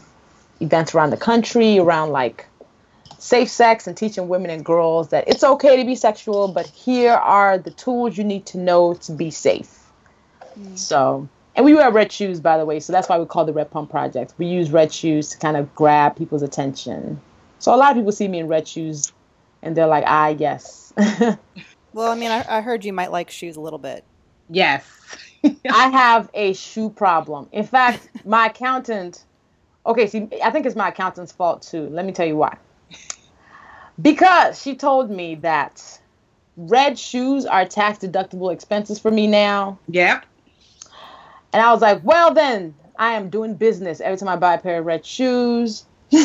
events 0.61 0.95
around 0.95 1.09
the 1.09 1.17
country 1.17 1.79
around 1.79 2.11
like 2.11 2.47
safe 3.17 3.49
sex 3.49 3.87
and 3.87 3.97
teaching 3.97 4.27
women 4.29 4.49
and 4.49 4.63
girls 4.63 5.09
that 5.09 5.27
it's 5.27 5.43
okay 5.43 5.77
to 5.77 5.85
be 5.85 5.95
sexual, 5.95 6.47
but 6.47 6.67
here 6.67 7.13
are 7.13 7.57
the 7.57 7.71
tools 7.71 8.17
you 8.17 8.23
need 8.23 8.45
to 8.47 8.57
know 8.57 8.93
to 8.93 9.11
be 9.11 9.31
safe. 9.31 9.83
Mm. 10.57 10.77
So 10.77 11.27
and 11.55 11.63
we 11.63 11.73
wear 11.73 11.89
red 11.89 12.11
shoes, 12.11 12.39
by 12.39 12.57
the 12.57 12.65
way, 12.65 12.79
so 12.79 12.91
that's 12.91 13.07
why 13.07 13.17
we 13.17 13.25
call 13.25 13.45
the 13.45 13.53
Red 13.53 13.71
Pump 13.71 13.89
Project. 13.89 14.33
We 14.37 14.45
use 14.45 14.71
red 14.71 14.91
shoes 14.91 15.29
to 15.29 15.37
kind 15.37 15.55
of 15.55 15.73
grab 15.73 16.17
people's 16.17 16.41
attention. 16.41 17.21
So 17.59 17.73
a 17.73 17.77
lot 17.77 17.91
of 17.91 17.97
people 17.97 18.11
see 18.11 18.27
me 18.27 18.39
in 18.39 18.47
red 18.47 18.67
shoes, 18.67 19.13
and 19.61 19.75
they're 19.75 19.87
like, 19.87 20.03
"Ah, 20.05 20.27
yes." 20.27 20.93
well, 21.95 22.11
I 22.11 22.15
mean, 22.15 22.29
I, 22.29 22.57
I 22.57 22.61
heard 22.61 22.83
you 22.83 22.91
might 22.91 23.11
like 23.11 23.31
shoes 23.31 23.55
a 23.55 23.61
little 23.61 23.79
bit. 23.79 24.03
Yes. 24.49 24.85
I 25.71 25.87
have 25.87 26.29
a 26.33 26.53
shoe 26.53 26.89
problem. 26.89 27.47
In 27.53 27.65
fact, 27.65 28.09
my 28.25 28.47
accountant. 28.47 29.23
Okay, 29.85 30.05
see, 30.05 30.27
I 30.43 30.51
think 30.51 30.65
it's 30.65 30.75
my 30.75 30.89
accountant's 30.89 31.31
fault 31.31 31.61
too. 31.61 31.87
Let 31.87 32.05
me 32.05 32.11
tell 32.11 32.25
you 32.25 32.35
why. 32.35 32.57
Because 34.01 34.61
she 34.61 34.75
told 34.75 35.09
me 35.09 35.35
that 35.35 35.99
red 36.57 36.99
shoes 36.99 37.45
are 37.45 37.65
tax 37.65 37.99
deductible 37.99 38.51
expenses 38.51 38.99
for 38.99 39.09
me 39.09 39.25
now. 39.25 39.79
Yep. 39.87 40.25
And 41.53 41.61
I 41.61 41.71
was 41.71 41.81
like, 41.81 42.03
well, 42.03 42.33
then 42.33 42.75
I 42.99 43.13
am 43.13 43.29
doing 43.29 43.55
business 43.55 44.01
every 44.01 44.17
time 44.17 44.27
I 44.27 44.35
buy 44.35 44.55
a 44.55 44.57
pair 44.57 44.79
of 44.79 44.85
red 44.85 45.05
shoes. 45.05 45.85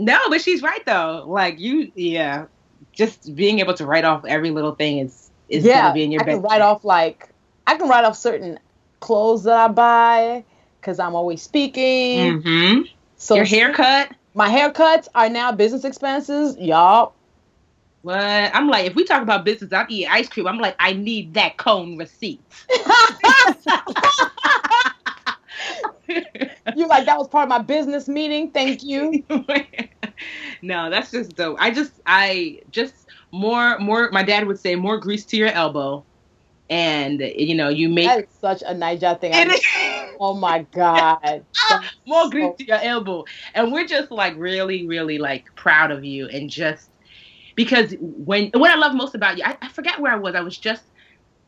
no, 0.00 0.18
but 0.28 0.40
she's 0.40 0.62
right 0.62 0.84
though. 0.86 1.24
Like 1.26 1.60
you, 1.60 1.92
yeah, 1.94 2.46
just 2.92 3.34
being 3.34 3.60
able 3.60 3.74
to 3.74 3.86
write 3.86 4.04
off 4.04 4.24
every 4.24 4.50
little 4.50 4.74
thing 4.74 4.98
is 4.98 5.30
is 5.48 5.64
yeah, 5.64 5.82
gonna 5.82 5.94
be 5.94 6.04
in 6.04 6.12
your. 6.12 6.22
I 6.22 6.24
can 6.24 6.42
write 6.42 6.62
off 6.62 6.84
like 6.84 7.28
I 7.66 7.76
can 7.76 7.88
write 7.88 8.04
off 8.04 8.16
certain 8.16 8.58
clothes 9.00 9.44
that 9.44 9.58
I 9.58 9.68
buy 9.68 10.44
because 10.80 10.98
I'm 10.98 11.14
always 11.14 11.42
speaking. 11.42 12.40
Mm-hmm. 12.40 12.82
So 13.16 13.34
your 13.34 13.44
haircut. 13.44 14.12
My 14.32 14.48
haircuts 14.48 15.08
are 15.14 15.28
now 15.28 15.52
business 15.52 15.84
expenses, 15.84 16.56
y'all. 16.56 17.14
What? 18.02 18.16
I'm 18.16 18.68
like, 18.68 18.86
if 18.86 18.94
we 18.94 19.04
talk 19.04 19.22
about 19.22 19.44
business, 19.44 19.72
I'm 19.72 19.86
eating 19.90 20.08
ice 20.10 20.28
cream. 20.28 20.46
I'm 20.46 20.58
like, 20.58 20.76
I 20.78 20.92
need 20.92 21.34
that 21.34 21.56
cone 21.56 21.98
receipt. 21.98 22.40
you 26.76 26.88
like 26.88 27.06
that 27.06 27.18
was 27.18 27.28
part 27.28 27.44
of 27.44 27.48
my 27.48 27.58
business 27.58 28.08
meeting. 28.08 28.50
Thank 28.50 28.82
you. 28.82 29.24
no, 30.62 30.90
that's 30.90 31.10
just 31.10 31.36
dope. 31.36 31.56
I 31.60 31.70
just, 31.70 31.92
I 32.06 32.60
just 32.70 32.94
more, 33.32 33.78
more. 33.78 34.10
My 34.12 34.22
dad 34.22 34.46
would 34.46 34.58
say, 34.58 34.74
more 34.74 34.98
grease 34.98 35.24
to 35.26 35.36
your 35.36 35.48
elbow, 35.48 36.04
and 36.68 37.20
you 37.20 37.54
know, 37.54 37.68
you 37.68 37.88
make 37.88 38.06
that 38.06 38.24
is 38.24 38.34
such 38.40 38.62
a 38.62 38.74
Naija 38.74 39.20
thing. 39.20 39.32
oh 40.20 40.34
my 40.34 40.66
god, 40.72 41.18
ah, 41.70 41.90
more 42.06 42.30
grease 42.30 42.56
to 42.58 42.66
your 42.66 42.80
elbow, 42.80 43.24
and 43.54 43.72
we're 43.72 43.86
just 43.86 44.10
like 44.10 44.34
really, 44.36 44.86
really 44.86 45.18
like 45.18 45.46
proud 45.56 45.90
of 45.90 46.04
you, 46.04 46.28
and 46.28 46.50
just 46.50 46.90
because 47.56 47.94
when 48.00 48.50
what 48.54 48.70
I 48.70 48.76
love 48.76 48.94
most 48.94 49.14
about 49.14 49.38
you, 49.38 49.44
I, 49.44 49.56
I 49.62 49.68
forget 49.68 50.00
where 50.00 50.12
I 50.12 50.16
was. 50.16 50.34
I 50.34 50.40
was 50.40 50.58
just 50.58 50.84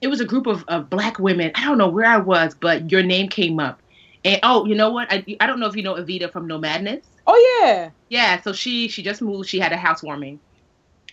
it 0.02 0.08
was 0.08 0.20
a 0.20 0.24
group 0.24 0.46
of, 0.46 0.64
of 0.68 0.90
black 0.90 1.18
women. 1.18 1.52
I 1.54 1.64
don't 1.64 1.78
know 1.78 1.88
where 1.88 2.04
I 2.04 2.16
was, 2.18 2.54
but 2.60 2.90
your 2.90 3.02
name 3.02 3.28
came 3.28 3.60
up. 3.60 3.81
And 4.24 4.40
oh, 4.42 4.66
you 4.66 4.74
know 4.74 4.90
what? 4.90 5.12
I 5.12 5.24
I 5.40 5.46
don't 5.46 5.60
know 5.60 5.66
if 5.66 5.76
you 5.76 5.82
know 5.82 5.94
Evita 5.94 6.30
from 6.30 6.46
Nomadness. 6.46 7.04
Oh 7.26 7.60
yeah. 7.62 7.90
Yeah, 8.08 8.40
so 8.40 8.52
she 8.52 8.88
she 8.88 9.02
just 9.02 9.22
moved. 9.22 9.48
She 9.48 9.58
had 9.58 9.72
a 9.72 9.76
housewarming. 9.76 10.38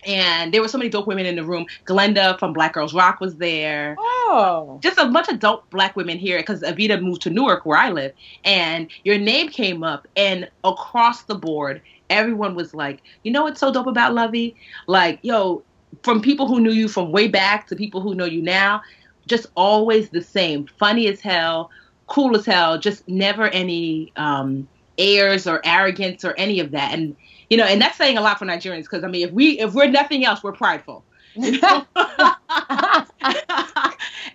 And 0.06 0.52
there 0.54 0.62
were 0.62 0.68
so 0.68 0.78
many 0.78 0.88
dope 0.88 1.06
women 1.06 1.26
in 1.26 1.36
the 1.36 1.44
room. 1.44 1.66
Glenda 1.84 2.38
from 2.38 2.52
Black 2.52 2.72
Girls 2.72 2.94
Rock 2.94 3.20
was 3.20 3.36
there. 3.36 3.96
Oh. 3.98 4.78
Just 4.82 4.98
a 4.98 5.06
bunch 5.06 5.28
of 5.28 5.40
dope 5.40 5.68
black 5.70 5.94
women 5.94 6.18
here 6.18 6.38
because 6.38 6.62
Evita 6.62 7.00
moved 7.02 7.22
to 7.22 7.30
Newark 7.30 7.66
where 7.66 7.78
I 7.78 7.90
live. 7.90 8.12
And 8.44 8.90
your 9.04 9.18
name 9.18 9.50
came 9.50 9.82
up 9.82 10.08
and 10.16 10.48
across 10.64 11.24
the 11.24 11.34
board, 11.34 11.82
everyone 12.08 12.54
was 12.54 12.72
like, 12.72 13.02
you 13.24 13.30
know 13.30 13.42
what's 13.42 13.60
so 13.60 13.72
dope 13.72 13.86
about 13.86 14.12
Luvvie? 14.12 14.54
Like, 14.86 15.18
yo, 15.22 15.62
from 16.02 16.22
people 16.22 16.46
who 16.46 16.60
knew 16.60 16.72
you 16.72 16.88
from 16.88 17.12
way 17.12 17.28
back 17.28 17.66
to 17.66 17.76
people 17.76 18.00
who 18.00 18.14
know 18.14 18.24
you 18.24 18.40
now, 18.40 18.82
just 19.26 19.46
always 19.54 20.08
the 20.10 20.22
same. 20.22 20.66
Funny 20.78 21.08
as 21.08 21.20
hell, 21.20 21.70
cool 22.10 22.36
as 22.36 22.44
hell, 22.44 22.78
just 22.78 23.08
never 23.08 23.48
any 23.48 24.12
um, 24.16 24.68
airs 24.98 25.46
or 25.46 25.62
arrogance 25.64 26.24
or 26.24 26.34
any 26.36 26.60
of 26.60 26.72
that. 26.72 26.92
And 26.92 27.16
you 27.48 27.56
know, 27.56 27.64
and 27.64 27.80
that's 27.80 27.96
saying 27.96 28.18
a 28.18 28.20
lot 28.20 28.38
for 28.38 28.44
Nigerians 28.44 28.82
because 28.82 29.02
I 29.02 29.08
mean, 29.08 29.26
if 29.26 29.32
we 29.32 29.58
if 29.58 29.72
we're 29.72 29.88
nothing 29.88 30.26
else, 30.26 30.42
we're 30.42 30.52
prideful. 30.52 31.02
You 31.36 31.60
know? 31.60 31.86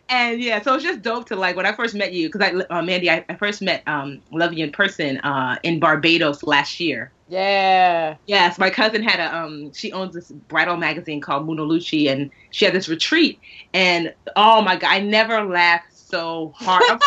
and 0.10 0.42
yeah, 0.42 0.62
so 0.62 0.76
it's 0.76 0.84
just 0.84 1.02
dope 1.02 1.28
to 1.28 1.36
like 1.36 1.58
when 1.58 1.66
I 1.66 1.74
first 1.74 1.94
met 1.94 2.14
you 2.14 2.30
because 2.32 2.42
I, 2.42 2.74
uh, 2.74 2.82
Mandy, 2.82 3.12
I, 3.12 3.26
I, 3.28 3.36
first 3.36 3.62
met 3.62 3.84
um, 3.86 4.22
you 4.32 4.64
in 4.64 4.72
person 4.72 5.18
uh, 5.20 5.58
in 5.64 5.80
Barbados 5.80 6.44
last 6.44 6.80
year. 6.80 7.12
Yeah. 7.28 8.16
Yes, 8.28 8.58
my 8.58 8.70
cousin 8.70 9.04
had 9.04 9.20
a 9.20 9.36
um 9.36 9.74
she 9.74 9.92
owns 9.92 10.14
this 10.14 10.32
bridal 10.32 10.78
magazine 10.78 11.20
called 11.20 11.46
Luci 11.48 12.10
and 12.10 12.32
she 12.52 12.64
had 12.64 12.74
this 12.74 12.88
retreat 12.88 13.40
and 13.74 14.14
oh 14.36 14.62
my 14.62 14.78
god, 14.78 14.92
I 14.92 15.00
never 15.00 15.44
laughed 15.44 15.95
so 16.15 16.54
hard. 16.56 17.01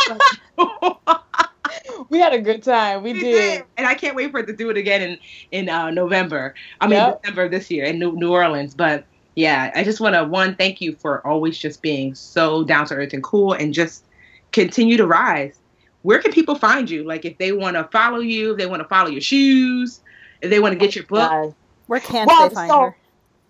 we 2.10 2.18
had 2.18 2.32
a 2.34 2.40
good 2.40 2.62
time. 2.62 3.02
We, 3.02 3.14
we 3.14 3.20
did. 3.20 3.32
did. 3.32 3.64
And 3.76 3.86
I 3.86 3.94
can't 3.94 4.14
wait 4.14 4.30
for 4.30 4.40
it 4.40 4.46
to 4.46 4.52
do 4.52 4.70
it 4.70 4.76
again 4.76 5.02
in 5.02 5.18
in 5.50 5.68
uh, 5.68 5.90
November. 5.90 6.54
I 6.80 6.86
mean 6.86 6.98
yep. 6.98 7.22
December 7.22 7.48
this 7.48 7.70
year 7.70 7.84
in 7.84 7.98
New, 7.98 8.12
New 8.12 8.32
Orleans, 8.32 8.74
but 8.74 9.04
yeah, 9.34 9.70
I 9.74 9.84
just 9.84 10.00
want 10.00 10.14
to 10.14 10.24
one 10.24 10.56
thank 10.56 10.80
you 10.80 10.94
for 10.96 11.26
always 11.26 11.56
just 11.56 11.80
being 11.80 12.14
so 12.14 12.64
down 12.64 12.86
to 12.86 12.94
earth 12.94 13.12
and 13.12 13.22
cool, 13.22 13.52
and 13.52 13.72
just 13.72 14.04
continue 14.52 14.96
to 14.96 15.06
rise. 15.06 15.58
Where 16.02 16.20
can 16.20 16.32
people 16.32 16.54
find 16.54 16.88
you? 16.90 17.04
Like 17.04 17.24
if 17.24 17.38
they 17.38 17.52
want 17.52 17.76
to 17.76 17.84
follow 17.84 18.18
you, 18.18 18.52
if 18.52 18.58
they 18.58 18.66
want 18.66 18.82
to 18.82 18.88
follow 18.88 19.08
your 19.08 19.20
shoes, 19.20 20.00
if 20.42 20.50
they 20.50 20.60
want 20.60 20.72
to 20.72 20.78
get 20.78 20.94
your 20.94 21.04
book. 21.06 21.30
Guys. 21.30 21.52
Where 21.86 22.00
can 22.00 22.26
Well, 22.26 22.48
they 22.48 22.54
find 22.54 22.70
so- 22.70 22.80
her? 22.80 22.96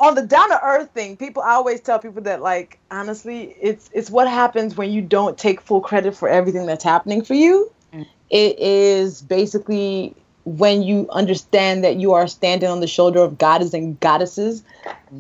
On 0.01 0.15
the 0.15 0.23
down 0.23 0.49
to 0.51 0.65
earth 0.65 0.91
thing, 0.93 1.17
people 1.17 1.43
I 1.43 1.53
always 1.53 1.81
tell 1.81 1.99
people 1.99 2.23
that 2.23 2.41
like 2.41 2.79
honestly, 2.91 3.57
it's 3.61 3.91
it's 3.93 4.11
what 4.11 4.29
happens 4.29 4.77
when 4.77 4.91
you 4.91 5.03
don't 5.03 5.37
take 5.37 5.61
full 5.61 5.81
credit 5.81 6.17
for 6.17 6.29
everything 6.29 6.67
that's 6.67 6.85
happening 6.85 7.23
for 7.23 7.35
you. 7.35 7.71
Mm. 7.93 8.07
It 8.31 8.59
is 8.59 9.23
basically 9.23 10.15
when 10.45 10.83
you 10.83 11.07
understand 11.11 11.85
that 11.85 11.97
you 11.97 12.13
are 12.13 12.27
standing 12.27 12.71
on 12.71 12.81
the 12.81 12.87
shoulder 12.87 13.21
of 13.21 13.37
goddesses 13.37 13.75
and 13.75 14.01
goddesses 14.01 14.63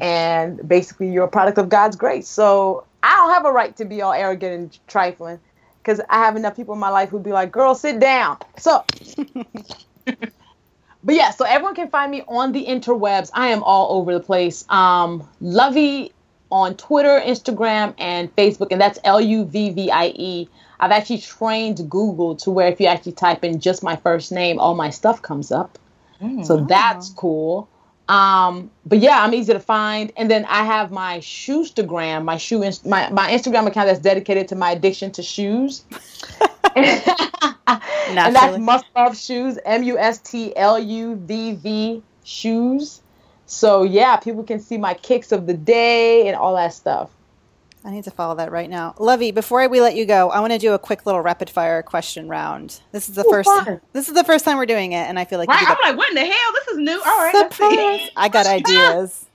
and 0.00 0.66
basically 0.66 1.10
you're 1.10 1.24
a 1.24 1.28
product 1.28 1.58
of 1.58 1.68
God's 1.68 1.96
grace. 1.96 2.28
So 2.28 2.84
I 3.02 3.14
don't 3.14 3.34
have 3.34 3.44
a 3.44 3.52
right 3.52 3.76
to 3.76 3.84
be 3.84 4.00
all 4.00 4.12
arrogant 4.12 4.54
and 4.54 4.78
trifling 4.86 5.38
because 5.82 6.00
I 6.08 6.18
have 6.18 6.36
enough 6.36 6.56
people 6.56 6.74
in 6.74 6.80
my 6.80 6.88
life 6.88 7.10
who'd 7.10 7.22
be 7.22 7.32
like, 7.32 7.52
girl, 7.52 7.74
sit 7.74 8.00
down. 8.00 8.38
So 8.56 8.84
but 11.04 11.14
yeah, 11.14 11.30
so 11.30 11.44
everyone 11.44 11.74
can 11.74 11.88
find 11.90 12.10
me 12.10 12.22
on 12.28 12.52
the 12.52 12.66
interwebs. 12.66 13.30
I 13.34 13.48
am 13.48 13.62
all 13.62 13.98
over 13.98 14.12
the 14.12 14.20
place. 14.20 14.64
Um, 14.68 15.28
Luvvie 15.42 16.12
on 16.50 16.76
Twitter, 16.76 17.20
Instagram, 17.24 17.94
and 17.98 18.34
Facebook, 18.36 18.68
and 18.70 18.80
that's 18.80 18.98
L 19.04 19.20
U 19.20 19.44
V 19.44 19.70
V 19.70 19.90
I 19.90 20.06
E. 20.14 20.48
I've 20.80 20.92
actually 20.92 21.18
trained 21.18 21.88
Google 21.90 22.36
to 22.36 22.50
where 22.50 22.68
if 22.68 22.80
you 22.80 22.86
actually 22.86 23.12
type 23.12 23.44
in 23.44 23.60
just 23.60 23.82
my 23.82 23.96
first 23.96 24.32
name, 24.32 24.58
all 24.58 24.74
my 24.74 24.90
stuff 24.90 25.22
comes 25.22 25.50
up. 25.52 25.78
So 26.44 26.64
that's 26.68 27.10
cool. 27.10 27.68
Um, 28.08 28.70
but 28.86 28.98
yeah, 28.98 29.22
I'm 29.22 29.34
easy 29.34 29.52
to 29.52 29.60
find. 29.60 30.12
And 30.16 30.30
then 30.30 30.46
I 30.46 30.64
have 30.64 30.90
my 30.90 31.18
Shoestagram, 31.18 32.24
my 32.24 32.38
shoe, 32.38 32.62
inst- 32.62 32.86
my 32.86 33.10
my 33.10 33.30
Instagram 33.30 33.66
account 33.66 33.86
that's 33.86 34.00
dedicated 34.00 34.48
to 34.48 34.56
my 34.56 34.72
addiction 34.72 35.10
to 35.12 35.22
shoes. 35.22 35.84
and 36.76 38.16
that's 38.16 38.58
Must 38.58 38.84
Love 38.96 39.16
Shoes, 39.16 39.58
M 39.64 39.82
U 39.82 39.98
S 39.98 40.18
T 40.18 40.54
L 40.56 40.78
U 40.78 41.16
V 41.16 41.52
V 41.52 42.02
Shoes. 42.24 43.02
So 43.46 43.82
yeah, 43.82 44.16
people 44.16 44.44
can 44.44 44.60
see 44.60 44.76
my 44.76 44.94
kicks 44.94 45.32
of 45.32 45.46
the 45.46 45.54
day 45.54 46.26
and 46.28 46.36
all 46.36 46.54
that 46.56 46.74
stuff. 46.74 47.10
I 47.84 47.90
need 47.90 48.04
to 48.04 48.10
follow 48.10 48.34
that 48.34 48.50
right 48.50 48.68
now. 48.68 48.94
Luvvie, 48.98 49.32
before 49.32 49.66
we 49.68 49.80
let 49.80 49.94
you 49.94 50.04
go, 50.04 50.30
I 50.30 50.40
want 50.40 50.52
to 50.52 50.58
do 50.58 50.74
a 50.74 50.78
quick 50.78 51.06
little 51.06 51.20
rapid 51.20 51.48
fire 51.48 51.82
question 51.82 52.28
round. 52.28 52.80
This 52.92 53.08
is 53.08 53.14
the 53.14 53.24
Ooh, 53.24 53.30
first 53.30 53.48
fun. 53.48 53.80
this 53.92 54.08
is 54.08 54.14
the 54.14 54.24
first 54.24 54.44
time 54.44 54.58
we're 54.58 54.66
doing 54.66 54.92
it 54.92 55.08
and 55.08 55.18
I 55.18 55.24
feel 55.24 55.38
like 55.38 55.48
Right? 55.48 55.64
I'm 55.66 55.76
like, 55.82 55.96
what 55.96 56.08
in 56.10 56.16
the 56.16 56.26
hell? 56.26 56.52
This 56.54 56.68
is 56.68 56.78
new. 56.78 57.00
All 57.00 57.18
right. 57.18 57.50
Surprise. 57.50 58.10
I 58.16 58.28
got 58.28 58.46
ideas. 58.46 59.26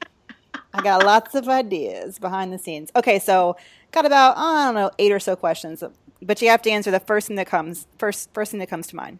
I 0.73 0.81
got 0.81 1.05
lots 1.05 1.35
of 1.35 1.47
ideas 1.47 2.19
behind 2.19 2.51
the 2.51 2.57
scenes. 2.57 2.91
Okay, 2.95 3.19
so 3.19 3.55
got 3.91 4.05
about 4.05 4.37
I 4.37 4.65
don't 4.65 4.75
know 4.75 4.91
eight 4.99 5.11
or 5.11 5.19
so 5.19 5.35
questions, 5.35 5.83
but 6.25 6.41
you 6.41 6.49
have 6.49 6.61
to 6.63 6.69
answer 6.71 6.91
the 6.91 6.99
first 6.99 7.27
thing 7.27 7.35
that 7.37 7.47
comes 7.47 7.87
first. 7.97 8.29
First 8.33 8.51
thing 8.51 8.59
that 8.59 8.69
comes 8.69 8.87
to 8.87 8.95
mind. 8.95 9.19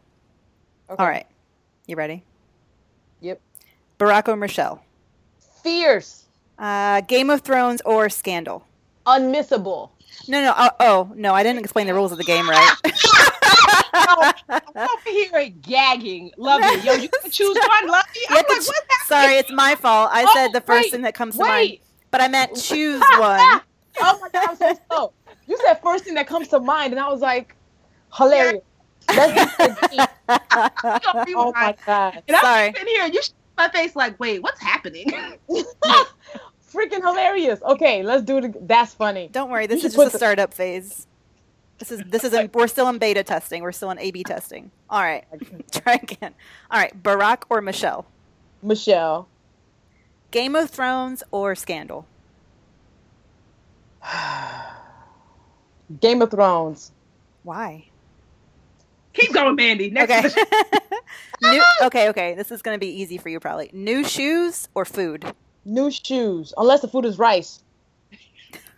Okay. 0.90 1.02
All 1.02 1.10
right, 1.10 1.26
you 1.88 1.96
ready? 1.96 2.24
Yep. 3.22 3.40
Barack 4.00 4.28
or 4.28 4.36
Michelle? 4.36 4.84
Fierce, 5.64 6.26
Uh, 6.60 7.02
Game 7.02 7.30
of 7.30 7.42
Thrones 7.42 7.82
or 7.86 8.10
Scandal? 8.10 8.66
unmissable. 9.06 9.90
No, 10.28 10.42
no. 10.42 10.54
Oh, 10.58 10.70
oh, 10.80 11.12
no. 11.16 11.34
I 11.34 11.42
didn't 11.44 11.60
explain 11.60 11.88
the 11.88 11.94
rules 11.94 12.12
of 12.12 12.18
the 12.18 12.24
game 12.24 12.48
right. 12.50 12.76
I'm 13.94 14.62
over 14.78 15.10
here 15.10 15.50
gagging. 15.62 16.32
Love 16.38 16.62
you. 16.62 16.82
Yo, 16.82 16.94
you 16.94 17.10
can 17.10 17.32
choose 17.32 17.58
one. 17.68 17.88
Love 17.88 18.06
you. 18.16 18.26
I'm 18.30 18.36
like, 18.36 18.46
ch- 18.48 18.50
happening? 18.50 18.74
Sorry, 19.08 19.36
it's 19.38 19.52
my 19.52 19.76
fault. 19.76 20.10
I 20.14 20.24
Oh, 20.28 20.32
said 20.34 20.54
the 20.54 20.62
first 20.62 20.86
wait, 20.86 20.92
thing 20.92 21.02
that 21.02 21.14
comes 21.16 21.36
to 21.38 21.44
mind, 21.44 21.78
but 22.12 22.22
I 22.22 22.28
meant 22.28 22.56
choose 22.62 23.02
one. 23.18 23.62
Oh 24.02 24.20
my 24.22 24.30
god, 24.32 24.50
I'm 24.50 24.56
so 24.56 24.78
slow. 24.90 25.14
You 25.54 25.60
said 25.68 25.76
first 25.84 26.04
thing 26.04 26.16
that 26.16 26.26
comes 26.26 26.48
to 26.48 26.60
mind, 26.60 26.94
and 26.94 27.00
I 27.00 27.08
was 27.10 27.22
like, 27.22 27.56
hilarious. 28.12 28.64
Let's 29.08 29.56
do 29.58 29.68
it. 30.00 30.10
Oh 31.36 31.52
my 31.54 31.76
god. 31.86 32.24
And 32.28 32.36
I'm 32.36 32.42
Sorry. 32.42 32.74
sitting 32.74 32.88
here, 32.88 33.06
you 33.06 33.22
sh- 33.22 33.30
my 33.56 33.70
face 33.70 33.96
like, 33.96 34.20
wait, 34.20 34.42
what's 34.42 34.60
happening? 34.60 35.12
Freaking 36.74 37.04
hilarious. 37.08 37.62
Okay, 37.62 38.02
let's 38.02 38.24
do 38.24 38.38
it. 38.40 38.68
That's 38.68 38.96
funny. 38.96 39.30
Don't 39.32 39.52
worry, 39.52 39.68
this 39.68 39.84
You 39.84 39.90
is 39.90 39.94
just 39.94 40.08
a 40.08 40.10
the- 40.10 40.18
startup 40.18 40.56
phase. 40.56 41.06
This 41.78 41.92
is 41.92 42.02
this 42.08 42.24
is 42.24 42.34
in, 42.34 42.50
we're 42.52 42.68
still 42.68 42.90
in 42.90 42.98
beta 42.98 43.22
testing. 43.24 43.62
We're 43.62 43.74
still 43.74 43.92
in 43.92 44.00
A/B 44.00 44.24
testing. 44.24 44.72
All 44.90 45.04
right, 45.04 45.24
try 45.72 46.00
again. 46.02 46.34
All 46.72 46.80
right, 46.80 47.04
Barack 47.04 47.44
or 47.52 47.62
Michelle? 47.62 48.08
Michelle. 48.64 49.28
Game 50.32 50.56
of 50.56 50.72
Thrones 50.72 51.22
or 51.30 51.54
Scandal? 51.54 52.08
Game 56.00 56.22
of 56.22 56.32
Thrones. 56.32 56.92
Why? 57.44 57.86
Keep 59.14 59.34
going, 59.34 59.56
Mandy. 59.56 59.90
Next 59.90 60.12
Okay. 60.12 60.44
New, 61.42 61.64
okay, 61.84 62.10
okay. 62.10 62.34
This 62.34 62.52
is 62.52 62.62
going 62.62 62.76
to 62.76 62.80
be 62.80 62.88
easy 62.88 63.18
for 63.18 63.30
you 63.30 63.40
probably. 63.40 63.70
New 63.74 64.04
shoes 64.04 64.70
or 64.74 64.86
food? 64.86 65.26
New 65.66 65.92
shoes. 65.92 66.54
Unless 66.58 66.82
the 66.82 66.88
food 66.88 67.06
is 67.06 67.20
rice. 67.20 67.64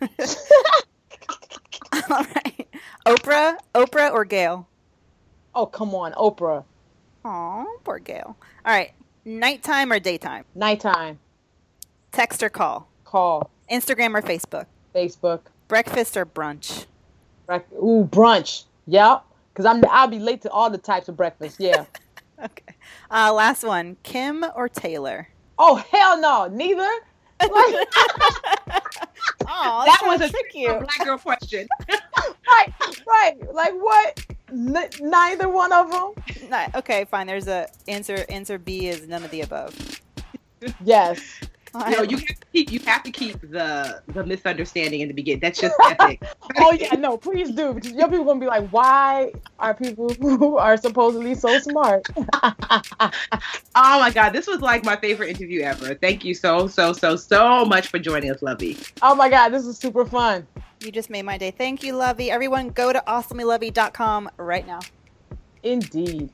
All 2.10 2.24
right. 2.34 2.68
Oprah, 3.06 3.56
Oprah 3.74 4.12
or 4.12 4.24
Gayle? 4.24 4.68
Oh, 5.54 5.66
come 5.66 5.94
on. 5.94 6.12
Oprah. 6.12 6.64
Aw, 7.24 7.64
poor 7.84 7.98
Gayle. 7.98 8.36
All 8.64 8.72
right. 8.72 8.92
Nighttime 9.24 9.92
or 9.92 9.98
daytime? 9.98 10.44
Nighttime. 10.54 11.18
Text 12.12 12.42
or 12.42 12.48
call? 12.48 12.88
Call. 13.04 13.50
Instagram 13.70 14.14
or 14.14 14.22
Facebook? 14.22 14.66
Facebook. 14.94 15.40
Breakfast 15.68 16.16
or 16.16 16.26
brunch? 16.26 16.86
Break- 17.46 17.70
Ooh, 17.72 18.08
brunch. 18.10 18.64
Yep. 18.86 19.22
Because 19.52 19.64
I'm 19.66 19.82
I'll 19.90 20.08
be 20.08 20.18
late 20.18 20.42
to 20.42 20.50
all 20.50 20.68
the 20.70 20.78
types 20.78 21.08
of 21.08 21.16
breakfast. 21.16 21.56
Yeah. 21.60 21.84
Okay. 22.38 22.74
Uh, 23.10 23.32
last 23.32 23.64
one. 23.64 23.96
Kim 24.02 24.44
or 24.54 24.68
Taylor? 24.68 25.26
oh 25.58 25.76
hell 25.76 26.20
no. 26.20 26.46
Neither. 26.48 26.86
Like, 27.40 27.50
Oh, 29.48 29.82
that 29.86 30.00
was 30.04 30.20
a 30.20 30.28
trick 30.28 30.52
a 30.56 30.80
black 30.80 31.04
girl 31.04 31.16
question. 31.16 31.66
right. 32.46 32.72
Right. 33.06 33.54
Like 33.54 33.72
what? 33.72 34.20
N- 34.50 34.90
neither 35.00 35.48
one 35.48 35.72
of 35.72 35.90
them. 35.90 36.12
Ni- 36.50 36.78
okay, 36.78 37.06
fine. 37.06 37.26
There's 37.26 37.48
a 37.48 37.68
answer. 37.88 38.26
Answer 38.28 38.58
B 38.58 38.88
is 38.88 39.08
none 39.08 39.24
of 39.24 39.30
the 39.30 39.40
above. 39.40 39.74
Yes. 40.84 41.40
Yo, 41.90 42.02
you 42.02 42.16
have 42.16 42.26
to 42.40 42.46
keep, 42.52 42.72
you 42.72 42.80
have 42.80 43.02
to 43.02 43.10
keep 43.10 43.40
the 43.40 44.02
the 44.08 44.24
misunderstanding 44.24 45.00
in 45.00 45.08
the 45.08 45.14
beginning. 45.14 45.40
That's 45.40 45.60
just 45.60 45.74
epic. 45.90 46.22
Oh 46.58 46.72
yeah, 46.72 46.94
no, 46.94 47.16
please 47.16 47.50
do. 47.50 47.74
Because 47.74 47.92
your 47.92 48.08
people 48.08 48.24
gonna 48.24 48.40
be 48.40 48.46
like, 48.46 48.68
why 48.70 49.32
are 49.58 49.74
people 49.74 50.08
who 50.20 50.56
are 50.56 50.76
supposedly 50.76 51.34
so 51.34 51.58
smart? 51.58 52.06
Oh 53.78 54.00
my 54.00 54.10
god, 54.10 54.30
this 54.30 54.46
was 54.46 54.60
like 54.62 54.84
my 54.84 54.96
favorite 54.96 55.28
interview 55.28 55.60
ever. 55.60 55.94
Thank 55.94 56.24
you 56.24 56.32
so 56.34 56.66
so 56.66 56.92
so 56.94 57.14
so 57.14 57.64
much 57.66 57.88
for 57.88 57.98
joining 57.98 58.30
us, 58.30 58.40
Luvvie. 58.40 58.92
oh 59.02 59.14
my 59.14 59.28
god, 59.28 59.50
this 59.50 59.66
is 59.66 59.76
super 59.76 60.06
fun. 60.06 60.46
You 60.80 60.90
just 60.90 61.10
made 61.10 61.22
my 61.22 61.36
day. 61.36 61.50
Thank 61.50 61.82
you, 61.82 61.94
Luvvie. 61.94 62.28
Everyone, 62.28 62.68
go 62.70 62.92
to 62.92 63.02
awesomelovey.com 63.06 64.30
right 64.38 64.66
now. 64.66 64.80
Indeed. 65.62 66.30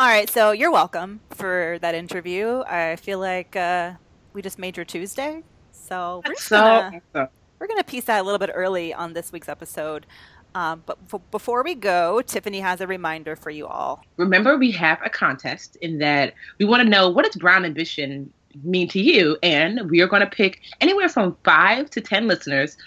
All 0.00 0.06
right, 0.06 0.30
so 0.30 0.52
you're 0.52 0.70
welcome 0.72 1.20
for 1.30 1.78
that 1.82 1.94
interview. 1.94 2.60
I 2.66 2.96
feel 2.96 3.18
like 3.18 3.54
uh, 3.54 3.92
we 4.32 4.40
just 4.40 4.58
made 4.58 4.78
your 4.78 4.86
Tuesday, 4.86 5.42
so 5.72 6.22
we're 6.26 6.36
So 6.36 6.56
gonna, 6.56 7.02
awesome. 7.14 7.28
we're 7.58 7.66
gonna 7.66 7.84
piece 7.84 8.04
that 8.04 8.18
a 8.20 8.22
little 8.22 8.38
bit 8.38 8.50
early 8.54 8.94
on 8.94 9.12
this 9.12 9.30
week's 9.30 9.48
episode. 9.50 10.06
Um, 10.54 10.84
but 10.86 10.96
f- 11.12 11.20
before 11.30 11.62
we 11.62 11.74
go, 11.74 12.22
Tiffany 12.22 12.60
has 12.60 12.80
a 12.80 12.86
reminder 12.86 13.36
for 13.36 13.50
you 13.50 13.66
all. 13.66 14.02
remember 14.16 14.56
we 14.56 14.70
have 14.70 14.98
a 15.04 15.10
contest 15.10 15.76
in 15.82 15.98
that 15.98 16.32
we 16.58 16.64
want 16.64 16.82
to 16.82 16.88
know 16.88 17.10
what 17.10 17.26
does 17.26 17.36
brown 17.36 17.66
ambition 17.66 18.32
mean 18.64 18.88
to 18.88 19.00
you 19.00 19.36
and 19.42 19.90
we 19.90 20.00
are 20.00 20.08
going 20.08 20.22
to 20.22 20.26
pick 20.30 20.62
anywhere 20.80 21.10
from 21.10 21.36
five 21.44 21.90
to 21.90 22.00
ten 22.00 22.26
listeners 22.26 22.78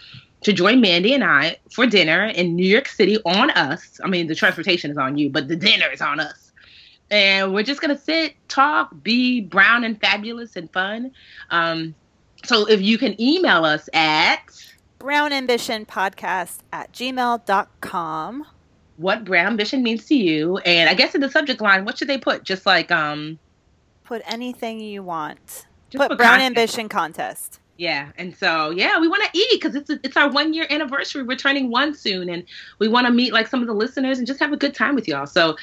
to 0.42 0.52
join 0.52 0.82
mandy 0.82 1.14
and 1.14 1.24
i 1.24 1.56
for 1.72 1.86
dinner 1.88 2.26
in 2.26 2.54
new 2.54 2.66
york 2.66 2.86
city 2.90 3.18
on 3.24 3.50
us 3.52 4.02
i 4.04 4.08
mean 4.10 4.28
the 4.28 4.36
transportation 4.36 4.92
is 4.92 4.98
on 4.98 5.18
you 5.18 5.30
but 5.30 5.48
the 5.48 5.56
dinner 5.56 5.88
is 5.90 6.02
on 6.02 6.20
us 6.20 6.43
and 7.12 7.54
we're 7.54 7.64
just 7.64 7.82
going 7.82 7.96
to 7.96 8.02
sit 8.02 8.36
talk 8.48 8.90
be 9.04 9.42
brown 9.42 9.84
and 9.84 10.00
fabulous 10.00 10.56
and 10.56 10.72
fun 10.72 11.12
um, 11.52 11.94
so 12.46 12.68
if 12.68 12.82
you 12.82 12.98
can 12.98 13.20
email 13.22 13.66
us 13.66 13.90
at 13.94 14.42
Brown 15.00 15.34
Ambition 15.34 15.86
Podcast 15.86 16.60
at 16.72 16.92
gmail.com. 16.94 18.46
what 18.98 19.26
brown 19.26 19.48
ambition 19.48 19.84
means 19.84 20.06
to 20.06 20.16
you 20.16 20.58
and 20.60 20.90
i 20.90 20.94
guess 20.94 21.16
in 21.16 21.22
the 21.22 21.30
subject 21.30 21.62
line 21.62 21.86
what 21.86 21.98
should 21.98 22.08
they 22.08 22.18
put 22.18 22.44
just 22.44 22.66
like 22.66 22.92
um 22.92 23.38
Put 24.04 24.22
anything 24.26 24.80
you 24.80 25.02
want. 25.02 25.66
Put 25.92 26.10
put 26.10 26.18
Brown 26.18 26.40
content. 26.40 26.58
Ambition 26.58 26.90
Contest. 26.90 27.60
Yeah, 27.78 28.12
and 28.18 28.36
so 28.36 28.70
yeah, 28.70 29.00
we 29.00 29.08
want 29.08 29.24
to 29.24 29.38
eat 29.38 29.50
because 29.54 29.76
it's 29.76 29.90
it's 29.90 30.18
our 30.18 30.30
one 30.30 30.54
year 30.54 30.68
anniversary. 30.70 31.24
We're 31.24 31.38
turning 31.38 31.72
one 31.72 31.96
soon, 31.96 32.30
and 32.30 32.44
we 32.80 32.88
want 32.88 33.08
to 33.08 33.14
meet 33.14 33.34
like 33.34 33.48
some 33.48 33.62
of 33.62 33.68
the 33.68 33.74
listeners 33.74 34.18
and 34.18 34.28
just 34.28 34.40
have 34.40 34.54
a 34.54 34.58
good 34.58 34.76
time 34.76 34.96
with 34.96 35.08
y'all. 35.08 35.26
So 35.26 35.56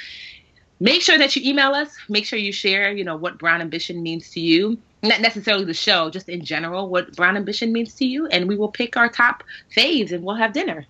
make 0.80 1.02
sure 1.02 1.18
that 1.18 1.36
you 1.36 1.48
email 1.48 1.72
us. 1.72 1.94
Make 2.08 2.24
sure 2.24 2.38
you 2.38 2.52
share, 2.52 2.90
you 2.90 3.04
know, 3.04 3.16
what 3.16 3.38
Brown 3.38 3.60
Ambition 3.60 4.02
means 4.02 4.30
to 4.30 4.40
you. 4.40 4.78
Not 5.02 5.20
necessarily 5.20 5.64
the 5.64 5.74
show, 5.74 6.10
just 6.10 6.28
in 6.28 6.44
general, 6.44 6.88
what 6.88 7.14
Brown 7.16 7.36
Ambition 7.36 7.72
means 7.72 7.94
to 7.94 8.04
you, 8.04 8.26
and 8.26 8.48
we 8.48 8.56
will 8.56 8.70
pick 8.70 8.96
our 8.96 9.08
top 9.08 9.44
faves 9.74 10.12
and 10.12 10.22
we'll 10.22 10.36
have 10.36 10.52
dinner. 10.52 10.86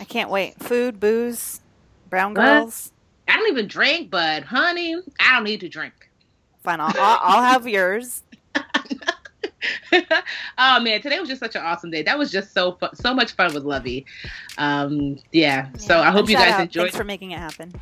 I 0.00 0.04
can't 0.04 0.30
wait. 0.30 0.54
Food, 0.58 0.98
booze, 0.98 1.60
brown 2.10 2.34
girls. 2.34 2.92
I 3.28 3.36
don't 3.36 3.48
even 3.48 3.68
drink, 3.68 4.10
but 4.10 4.42
honey, 4.44 4.96
I 5.20 5.34
don't 5.34 5.44
need 5.44 5.60
to 5.60 5.68
drink. 5.68 6.10
Fine, 6.62 6.80
I'll, 6.80 6.92
I'll, 6.96 7.18
I'll 7.22 7.42
have 7.42 7.68
yours. 7.68 8.22
oh 10.58 10.80
man, 10.80 11.00
today 11.00 11.18
was 11.18 11.28
just 11.28 11.40
such 11.40 11.56
an 11.56 11.62
awesome 11.62 11.90
day. 11.90 12.02
That 12.02 12.18
was 12.18 12.30
just 12.30 12.52
so 12.52 12.72
fun, 12.72 12.94
so 12.94 13.14
much 13.14 13.32
fun 13.32 13.54
with 13.54 13.64
Luvvie. 13.64 14.04
Um, 14.56 15.18
yeah. 15.32 15.68
yeah. 15.72 15.76
So 15.76 16.00
I 16.00 16.10
hope 16.10 16.28
you 16.28 16.36
guys 16.36 16.54
out. 16.54 16.60
enjoyed. 16.62 16.84
Thanks 16.84 16.96
for 16.96 17.04
making 17.04 17.32
it 17.32 17.38
happen. 17.38 17.72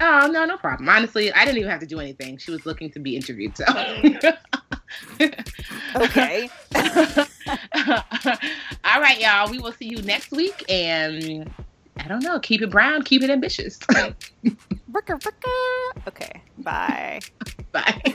Oh 0.00 0.28
no, 0.30 0.44
no 0.44 0.56
problem. 0.56 0.88
Honestly, 0.88 1.32
I 1.32 1.44
didn't 1.44 1.58
even 1.58 1.70
have 1.70 1.80
to 1.80 1.86
do 1.86 2.00
anything. 2.00 2.38
She 2.38 2.50
was 2.50 2.64
looking 2.64 2.90
to 2.92 2.98
be 2.98 3.16
interviewed, 3.16 3.56
so. 3.56 3.64
okay. 5.96 6.48
All 8.84 9.00
right, 9.00 9.20
y'all. 9.20 9.50
We 9.50 9.58
will 9.58 9.72
see 9.72 9.86
you 9.86 10.02
next 10.02 10.30
week, 10.30 10.64
and 10.68 11.50
I 11.98 12.08
don't 12.08 12.22
know. 12.22 12.38
Keep 12.40 12.62
it 12.62 12.70
brown. 12.70 13.02
Keep 13.02 13.22
it 13.22 13.30
ambitious. 13.30 13.78
okay. 16.08 16.42
Bye. 16.58 17.20
Bye. 17.72 18.14